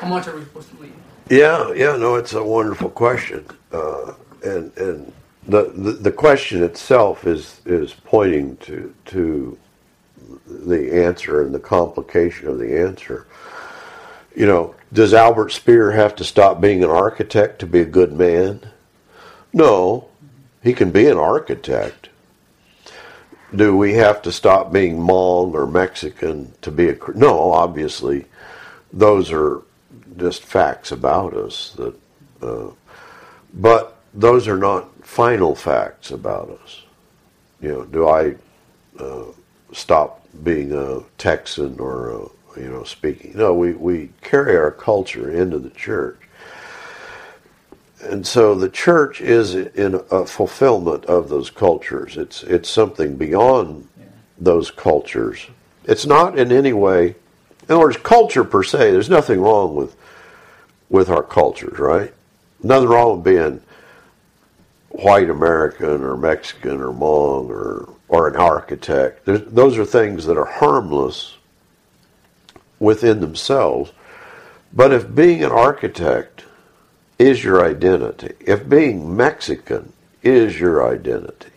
[0.00, 0.94] how much are we supposed to leave?
[1.30, 3.46] Yeah, yeah, no, it's a wonderful question.
[3.70, 5.12] Uh, and and
[5.46, 9.58] the, the question itself is is pointing to to
[10.46, 13.26] the answer and the complication of the answer.
[14.34, 18.12] You know, does Albert Speer have to stop being an architect to be a good
[18.12, 18.60] man?
[19.52, 20.08] No,
[20.62, 22.08] he can be an architect.
[23.54, 26.96] Do we have to stop being Hmong or Mexican to be a?
[27.14, 28.24] No, obviously,
[28.92, 29.62] those are
[30.16, 31.72] just facts about us.
[31.76, 31.94] That,
[32.42, 32.70] uh,
[33.52, 36.82] but those are not final facts about us.
[37.60, 38.34] You know, do I
[38.98, 39.26] uh,
[39.72, 43.32] stop being a Texan or a, you know speaking?
[43.36, 46.18] No, we we carry our culture into the church,
[48.02, 52.16] and so the church is in a fulfillment of those cultures.
[52.16, 53.88] It's it's something beyond
[54.38, 55.46] those cultures.
[55.84, 57.14] It's not in any way, in
[57.68, 58.90] other words, culture per se.
[58.90, 59.96] There's nothing wrong with
[60.88, 62.12] with our cultures, right?
[62.62, 63.60] Nothing wrong with being
[64.94, 69.24] white American or Mexican or Hmong or or an architect.
[69.24, 71.36] There's, those are things that are harmless
[72.78, 73.92] within themselves.
[74.72, 76.44] But if being an architect
[77.18, 79.92] is your identity, if being Mexican
[80.22, 81.50] is your identity,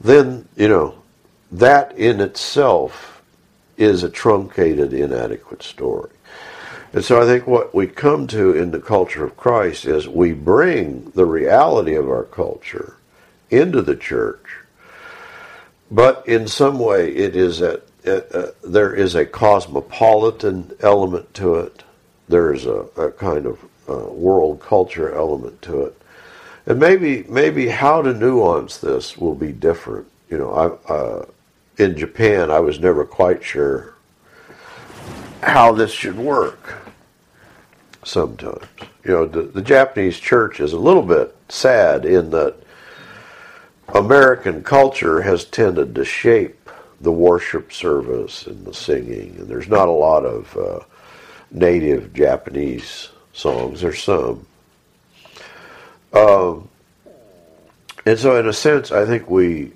[0.00, 1.02] then you know
[1.50, 3.22] that in itself
[3.76, 6.10] is a truncated, inadequate story.
[6.96, 10.32] And so I think what we come to in the culture of Christ is we
[10.32, 12.96] bring the reality of our culture
[13.50, 14.46] into the church,
[15.90, 21.56] but in some way it is a, a, a there is a cosmopolitan element to
[21.56, 21.82] it.
[22.30, 26.00] There is a, a kind of uh, world culture element to it,
[26.64, 30.06] and maybe maybe how to nuance this will be different.
[30.30, 31.26] You know, I, uh,
[31.76, 33.92] in Japan, I was never quite sure
[35.42, 36.85] how this should work
[38.06, 38.64] sometimes.
[39.04, 42.56] You know, the, the Japanese church is a little bit sad in that
[43.88, 49.88] American culture has tended to shape the worship service and the singing, and there's not
[49.88, 50.80] a lot of uh,
[51.50, 53.80] native Japanese songs.
[53.80, 54.46] There's some.
[56.12, 56.68] Um,
[58.06, 59.72] and so, in a sense, I think we,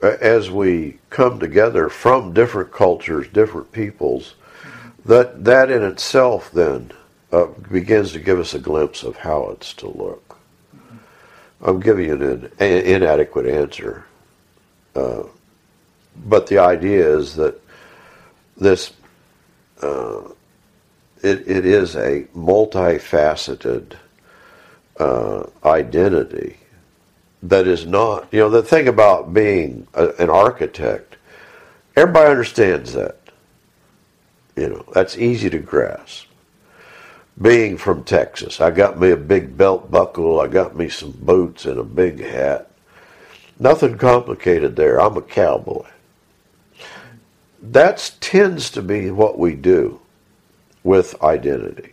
[0.00, 4.34] as we come together from different cultures, different peoples,
[5.04, 6.92] that that in itself then
[7.32, 10.36] uh, begins to give us a glimpse of how it's to look.
[11.62, 14.04] I'm giving you an, an inadequate answer,
[14.96, 15.24] uh,
[16.24, 17.60] but the idea is that
[18.56, 18.92] this
[19.82, 20.22] uh,
[21.22, 23.94] it, it is a multifaceted
[24.98, 26.56] uh, identity
[27.42, 31.16] that is not you know the thing about being a, an architect
[31.96, 33.16] everybody understands that
[34.56, 36.26] you know that's easy to grasp
[37.40, 41.64] being from Texas, I got me a big belt buckle, I got me some boots
[41.64, 42.70] and a big hat.
[43.58, 45.00] Nothing complicated there.
[45.00, 45.86] I'm a cowboy.
[47.62, 50.00] That tends to be what we do
[50.82, 51.92] with identity.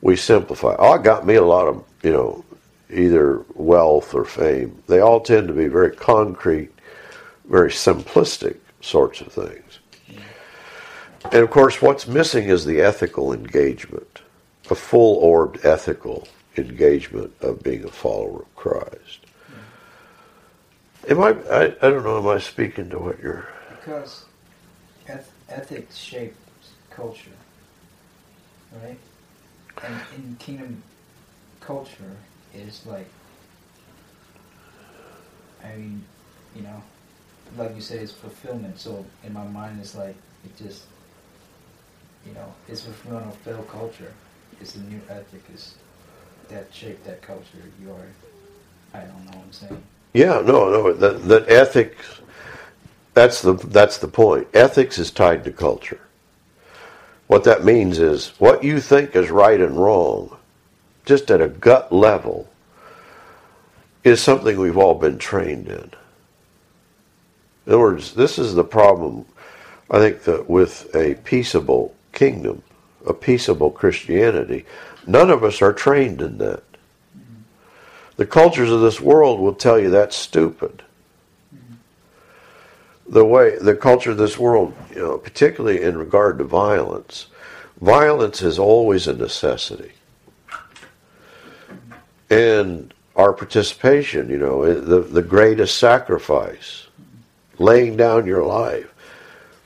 [0.00, 0.76] We simplify.
[0.78, 2.44] Oh, I got me a lot of, you know,
[2.88, 4.82] either wealth or fame.
[4.86, 6.70] They all tend to be very concrete,
[7.48, 9.80] very simplistic sorts of things.
[11.24, 14.09] And of course, what's missing is the ethical engagement
[14.70, 19.20] a full orbed ethical engagement of being a follower of Christ.
[21.08, 23.48] Am I, I, I don't know, am I speaking to what you're.
[23.70, 24.26] Because
[25.08, 26.34] eth- ethics shape
[26.90, 27.30] culture,
[28.82, 28.98] right?
[29.82, 30.82] And in kingdom
[31.60, 32.16] culture
[32.54, 33.08] is like,
[35.64, 36.04] I mean,
[36.54, 36.82] you know,
[37.56, 38.78] like you say, it's fulfillment.
[38.78, 40.84] So in my mind, it's like it just,
[42.26, 44.12] you know, it's fulfillment of fail culture.
[44.60, 45.42] It's the new ethic.
[45.54, 45.74] Is
[46.48, 47.44] that shape that culture
[47.82, 48.06] you are?
[48.94, 49.82] I don't know what I'm saying.
[50.12, 50.92] Yeah, no, no.
[50.92, 52.20] That, that ethics.
[53.14, 54.48] That's the that's the point.
[54.54, 56.00] Ethics is tied to culture.
[57.26, 60.36] What that means is what you think is right and wrong,
[61.04, 62.48] just at a gut level,
[64.02, 65.90] is something we've all been trained in.
[67.66, 69.26] In other words, this is the problem,
[69.90, 72.62] I think, that with a peaceable kingdom,
[73.06, 74.66] a peaceable Christianity,
[75.06, 76.62] none of us are trained in that.
[78.16, 80.82] The cultures of this world will tell you that's stupid.
[83.08, 87.26] The way the culture of this world, you know, particularly in regard to violence,
[87.80, 89.92] violence is always a necessity.
[92.28, 96.86] And our participation, you know, the, the greatest sacrifice,
[97.58, 98.89] laying down your life.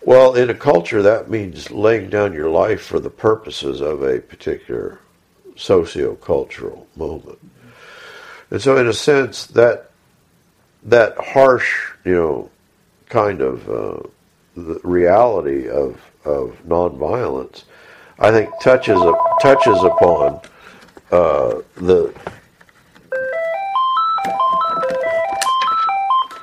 [0.07, 4.21] Well, in a culture, that means laying down your life for the purposes of a
[4.21, 4.99] particular
[5.57, 7.39] socio-cultural moment.
[8.51, 9.91] And so, in a sense, that
[10.83, 12.51] that harsh, you know,
[13.09, 14.07] kind of uh,
[14.55, 17.65] the reality of of nonviolence,
[18.19, 19.01] I think touches
[19.41, 20.41] touches upon
[21.11, 22.13] uh, the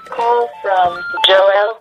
[0.10, 1.81] Call from Joel.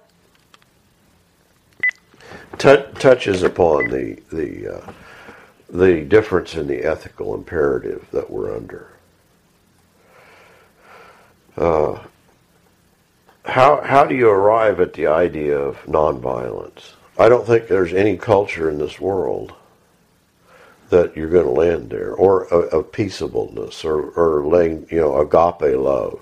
[2.60, 4.92] T- touches upon the the uh,
[5.70, 8.88] the difference in the ethical imperative that we're under.
[11.56, 11.98] Uh,
[13.46, 16.92] how how do you arrive at the idea of nonviolence?
[17.18, 19.54] I don't think there's any culture in this world
[20.90, 25.76] that you're going to land there, or of peaceableness, or, or laying you know agape
[25.76, 26.20] love.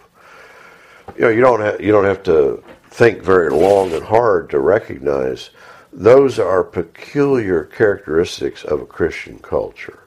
[1.17, 5.51] You know you don't you don't have to think very long and hard to recognize
[5.99, 9.99] those are peculiar characteristics of a Christian culture,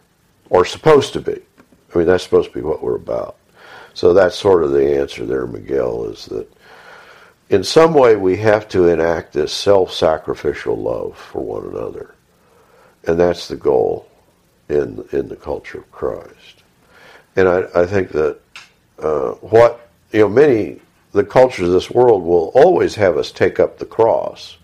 [0.50, 1.42] or supposed to be.
[1.94, 3.36] I mean that's supposed to be what we're about.
[3.94, 6.50] So that's sort of the answer there, Miguel, is that
[7.50, 12.16] in some way we have to enact this self-sacrificial love for one another.
[13.06, 14.08] And that's the goal
[14.70, 16.64] in, in the culture of Christ.
[17.36, 18.40] And I, I think that
[18.98, 20.80] uh, what, you know, many,
[21.12, 24.58] the cultures of this world will always have us take up the cross.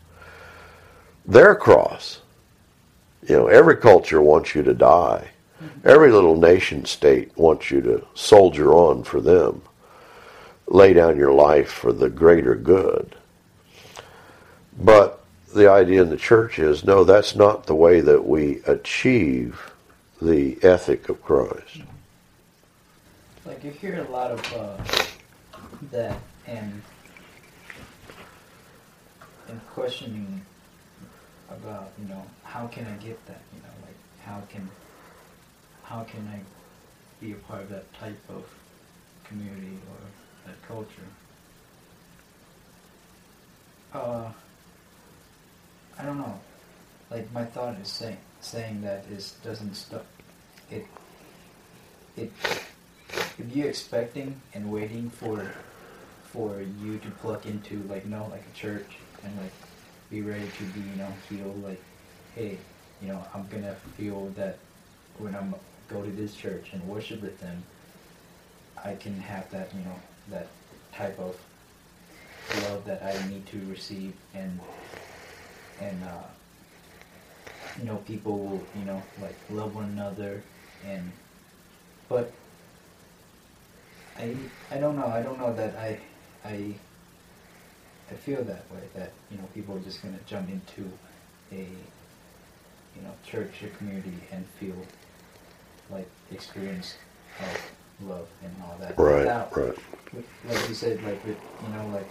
[1.28, 2.22] Their cross.
[3.28, 5.30] You know, every culture wants you to die.
[5.84, 9.62] Every little nation state wants you to soldier on for them,
[10.68, 13.16] lay down your life for the greater good.
[14.80, 15.24] But
[15.54, 19.74] the idea in the church is no, that's not the way that we achieve
[20.22, 21.82] the ethic of Christ.
[23.46, 25.58] Like you hear a lot of uh,
[25.92, 26.82] that and
[29.48, 30.42] and questioning
[31.50, 33.96] about you know how can I get that you know like
[34.26, 34.70] how can
[35.84, 36.40] how can I
[37.24, 38.44] be a part of that type of
[39.24, 41.08] community or that culture?
[43.94, 44.32] Uh,
[45.98, 46.40] I don't know.
[47.10, 50.06] Like my thought is saying saying that is doesn't stop.
[50.70, 50.86] It
[52.18, 52.32] it
[53.38, 55.52] if you're expecting and waiting for
[56.24, 59.54] for you to plug into like know like a church and like
[60.10, 61.82] be ready to be you know feel like
[62.36, 62.58] hey
[63.02, 64.58] you know I'm gonna feel that
[65.18, 65.54] when I'm
[65.88, 67.64] go to this church and worship with them,
[68.84, 70.00] I can have that, you know,
[70.30, 70.48] that
[70.94, 71.36] type of
[72.64, 74.60] love that I need to receive and
[75.80, 76.24] and uh,
[77.78, 80.42] you know people will you know like love one another
[80.86, 81.12] and
[82.10, 82.32] but
[84.18, 84.36] I
[84.72, 86.00] I don't know I don't know that I
[86.46, 86.74] I
[88.10, 90.90] I feel that way that you know people are just gonna jump into
[91.52, 91.68] a
[92.96, 94.76] you know church or community and feel
[95.90, 96.96] like experience
[97.40, 98.98] of love and all that.
[98.98, 99.78] Right, Without, right.
[100.48, 102.08] Like you said, like with you know, like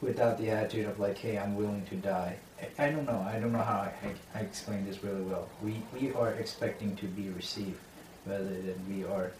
[0.00, 2.36] without the attitude of like, hey, I'm willing to die.
[2.60, 3.26] I, I don't know.
[3.28, 3.92] I don't know how I,
[4.34, 5.48] I, I explain this really well.
[5.62, 7.78] We we are expecting to be received,
[8.26, 9.32] rather than we are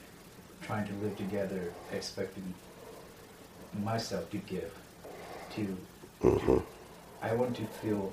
[0.62, 2.54] trying to live together, expecting
[3.82, 4.72] myself to give.
[5.56, 5.76] To,
[6.20, 6.58] hmm
[7.22, 8.12] I want to feel,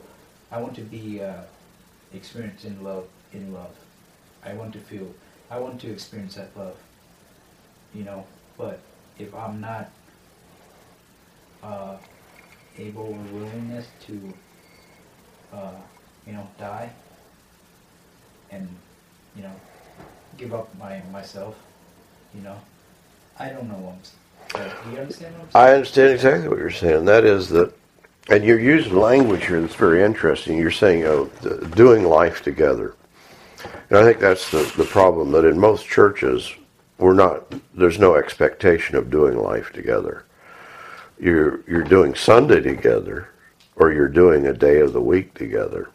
[0.51, 1.41] I want to be uh,
[2.13, 3.75] experiencing love in love.
[4.43, 5.13] I want to feel,
[5.49, 6.77] I want to experience that love,
[7.93, 8.25] you know.
[8.57, 8.79] But
[9.19, 9.89] if I'm not
[11.63, 11.97] uh,
[12.77, 14.33] able or willingness to,
[15.53, 15.71] uh,
[16.25, 16.91] you know, die
[18.49, 18.67] and,
[19.35, 19.51] you know,
[20.37, 21.55] give up my myself,
[22.33, 22.59] you know.
[23.39, 24.03] I don't know what I'm
[24.53, 27.05] I understand exactly what you're saying.
[27.05, 27.73] That is that,
[28.29, 30.57] and you're using language here that's very interesting.
[30.57, 31.25] You're saying, oh,
[31.75, 32.95] doing life together.
[33.89, 36.53] And I think that's the, the problem that in most churches,
[36.97, 40.25] we're not, there's no expectation of doing life together.
[41.19, 43.29] You're, you're doing Sunday together,
[43.75, 45.89] or you're doing a day of the week together.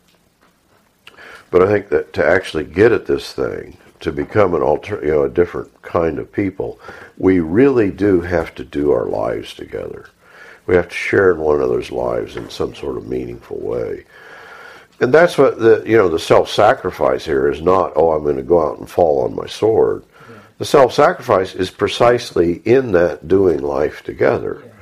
[1.51, 5.11] But I think that to actually get at this thing, to become an alter, you
[5.11, 6.79] know, a different kind of people,
[7.19, 10.09] we really do have to do our lives together.
[10.67, 14.05] We have to share in one another's lives in some sort of meaningful way.
[14.99, 17.93] And that's what the you know the self-sacrifice here is not.
[17.97, 20.05] Oh, I'm going to go out and fall on my sword.
[20.29, 20.37] Yeah.
[20.59, 24.73] The self-sacrifice is precisely in that doing life together, Yeah.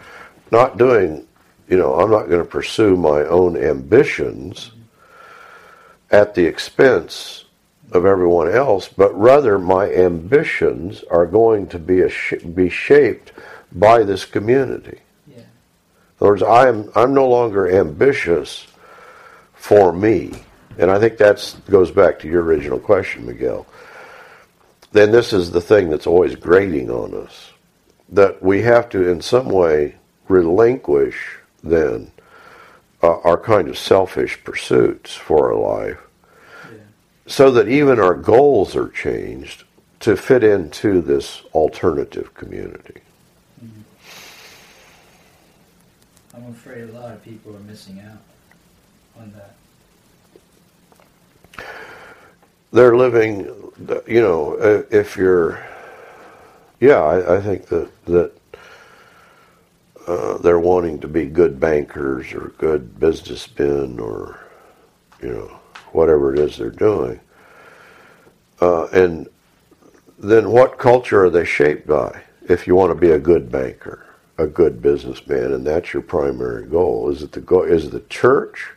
[0.53, 1.27] not doing.
[1.69, 6.15] You know, I'm not going to pursue my own ambitions mm-hmm.
[6.15, 7.44] at the expense
[7.95, 13.33] of everyone else, but rather my ambitions are going to be a sh- be shaped
[13.73, 14.99] by this community.
[15.29, 15.39] Yeah.
[15.39, 15.47] In
[16.21, 18.67] other words, I'm I'm no longer ambitious
[19.55, 20.33] for me,
[20.77, 23.65] and I think that goes back to your original question, Miguel.
[24.93, 27.53] Then this is the thing that's always grating on us
[28.11, 29.95] that we have to, in some way,
[30.29, 32.11] relinquish then
[33.03, 36.04] uh, our kind of selfish pursuits for our life.
[37.27, 39.65] So that even our goals are changed
[40.01, 43.01] to fit into this alternative community.
[46.35, 48.19] I'm afraid a lot of people are missing out
[49.19, 49.55] on that.
[52.75, 53.45] they're living,
[54.07, 55.65] you know, uh, if you're,
[56.81, 58.33] yeah, I, I think that that
[60.09, 64.41] uh, they're wanting to be good bankers or good businessmen or,
[65.23, 65.61] you know,
[65.95, 67.21] whatever it is they're doing.
[68.61, 69.29] Uh, and
[70.19, 72.23] then what culture are they shaped by?
[72.49, 74.07] If you want to be a good banker,
[74.39, 77.63] a good businessman, and that's your primary goal, is it the go?
[77.63, 78.71] Is it the church?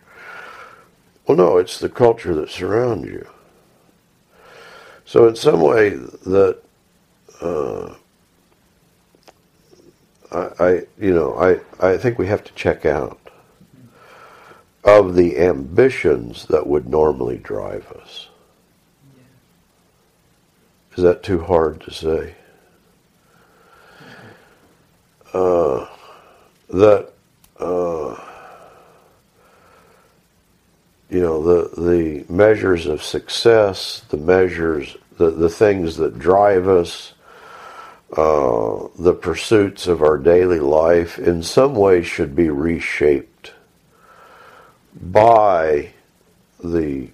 [1.26, 3.28] Well, no, it's the culture that surrounds you.
[5.06, 6.60] So in some way, that
[7.42, 7.96] uh,
[10.32, 13.20] I, I, you know, I, I think we have to check out
[14.84, 18.30] of the ambitions that would normally drive us.
[20.96, 22.36] Is that too hard to say?
[25.34, 25.88] Uh,
[26.70, 27.12] that
[27.60, 28.16] uh,
[31.10, 37.14] you know the the measures of success, the measures, the the things that drive us,
[38.14, 43.54] uh, the pursuits of our daily life, in some way should be reshaped
[45.02, 45.92] by
[46.64, 47.10] the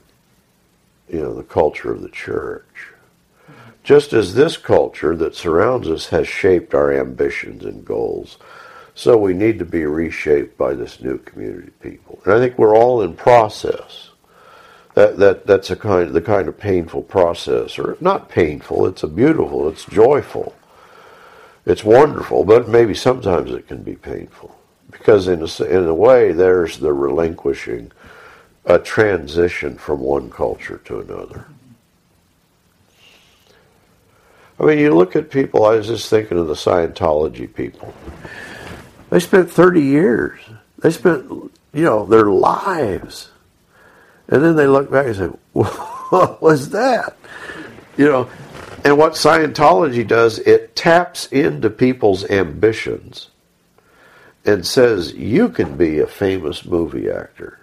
[1.09, 2.87] you know the culture of the church.
[3.83, 8.37] Just as this culture that surrounds us has shaped our ambitions and goals,
[8.95, 12.21] so we need to be reshaped by this new community of people.
[12.23, 14.09] And I think we're all in process.
[14.93, 18.85] That that that's a kind the kind of painful process, or not painful.
[18.85, 19.67] It's a beautiful.
[19.67, 20.55] It's joyful.
[21.65, 24.55] It's wonderful, but maybe sometimes it can be painful
[25.03, 27.91] because in a, in a way there's the relinquishing,
[28.63, 31.45] a transition from one culture to another.
[34.57, 35.65] I mean, you look at people.
[35.65, 37.93] I was just thinking of the Scientology people.
[39.09, 40.39] They spent 30 years.
[40.79, 43.29] They spent, you know, their lives.
[44.29, 47.17] And then they look back and say, what was that?
[47.97, 48.29] You know,
[48.85, 53.27] and what Scientology does, it taps into people's ambitions
[54.45, 57.59] and says, you can be a famous movie actor,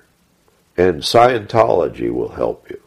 [0.77, 2.81] and Scientology will help you.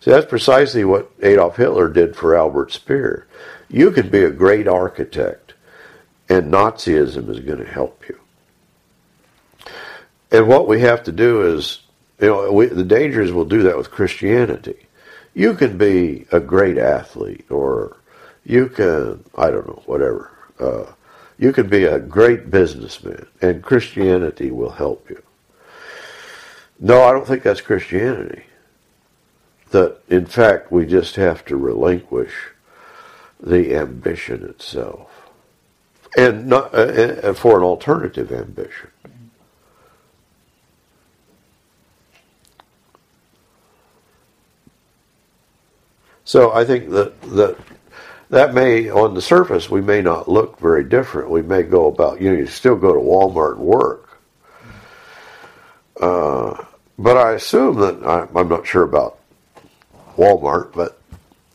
[0.00, 3.26] See, that's precisely what Adolf Hitler did for Albert Speer.
[3.68, 5.54] You can be a great architect,
[6.28, 8.18] and Nazism is going to help you.
[10.30, 11.80] And what we have to do is,
[12.20, 14.86] you know, we, the danger is we'll do that with Christianity.
[15.34, 17.96] You can be a great athlete, or
[18.44, 20.30] you can, I don't know, whatever.
[20.58, 20.92] Uh,
[21.38, 25.22] you can be a great businessman, and Christianity will help you.
[26.80, 28.44] No, I don't think that's Christianity.
[29.70, 32.32] That, in fact, we just have to relinquish
[33.40, 35.10] the ambition itself,
[36.16, 36.78] and not uh,
[37.22, 38.90] uh, for an alternative ambition.
[46.24, 47.56] So I think that that
[48.30, 51.30] that may, on the surface, we may not look very different.
[51.30, 54.18] We may go about, you know, you still go to Walmart and work.
[56.00, 56.64] Uh,
[56.98, 59.18] but I assume that I, I'm not sure about
[60.16, 60.98] Walmart, but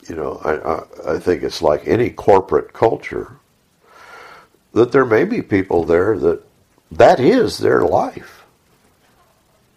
[0.08, 3.38] you know, I, I I think it's like any corporate culture
[4.74, 6.44] that there may be people there that
[6.92, 8.44] that is their life.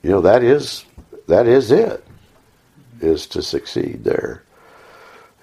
[0.02, 0.84] You know, that is
[1.26, 2.04] that is it
[3.00, 4.43] is to succeed there.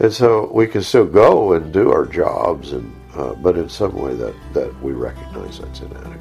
[0.02, 3.94] And so we can still go and do our jobs, and uh, but in some
[3.94, 6.20] way that, that we recognize that's inadequate.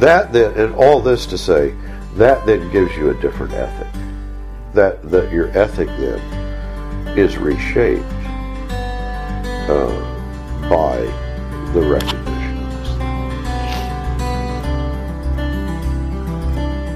[0.00, 1.76] That then, and all this to say,
[2.16, 3.86] that then gives you a different ethic.
[4.74, 6.18] That that your ethic then
[7.16, 8.02] is reshaped
[9.70, 9.94] uh,
[10.68, 10.96] by
[11.72, 12.88] the recognition of this.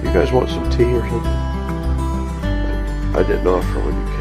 [0.05, 1.47] You guys want some tea or something?
[3.17, 4.16] I didn't offer when you came.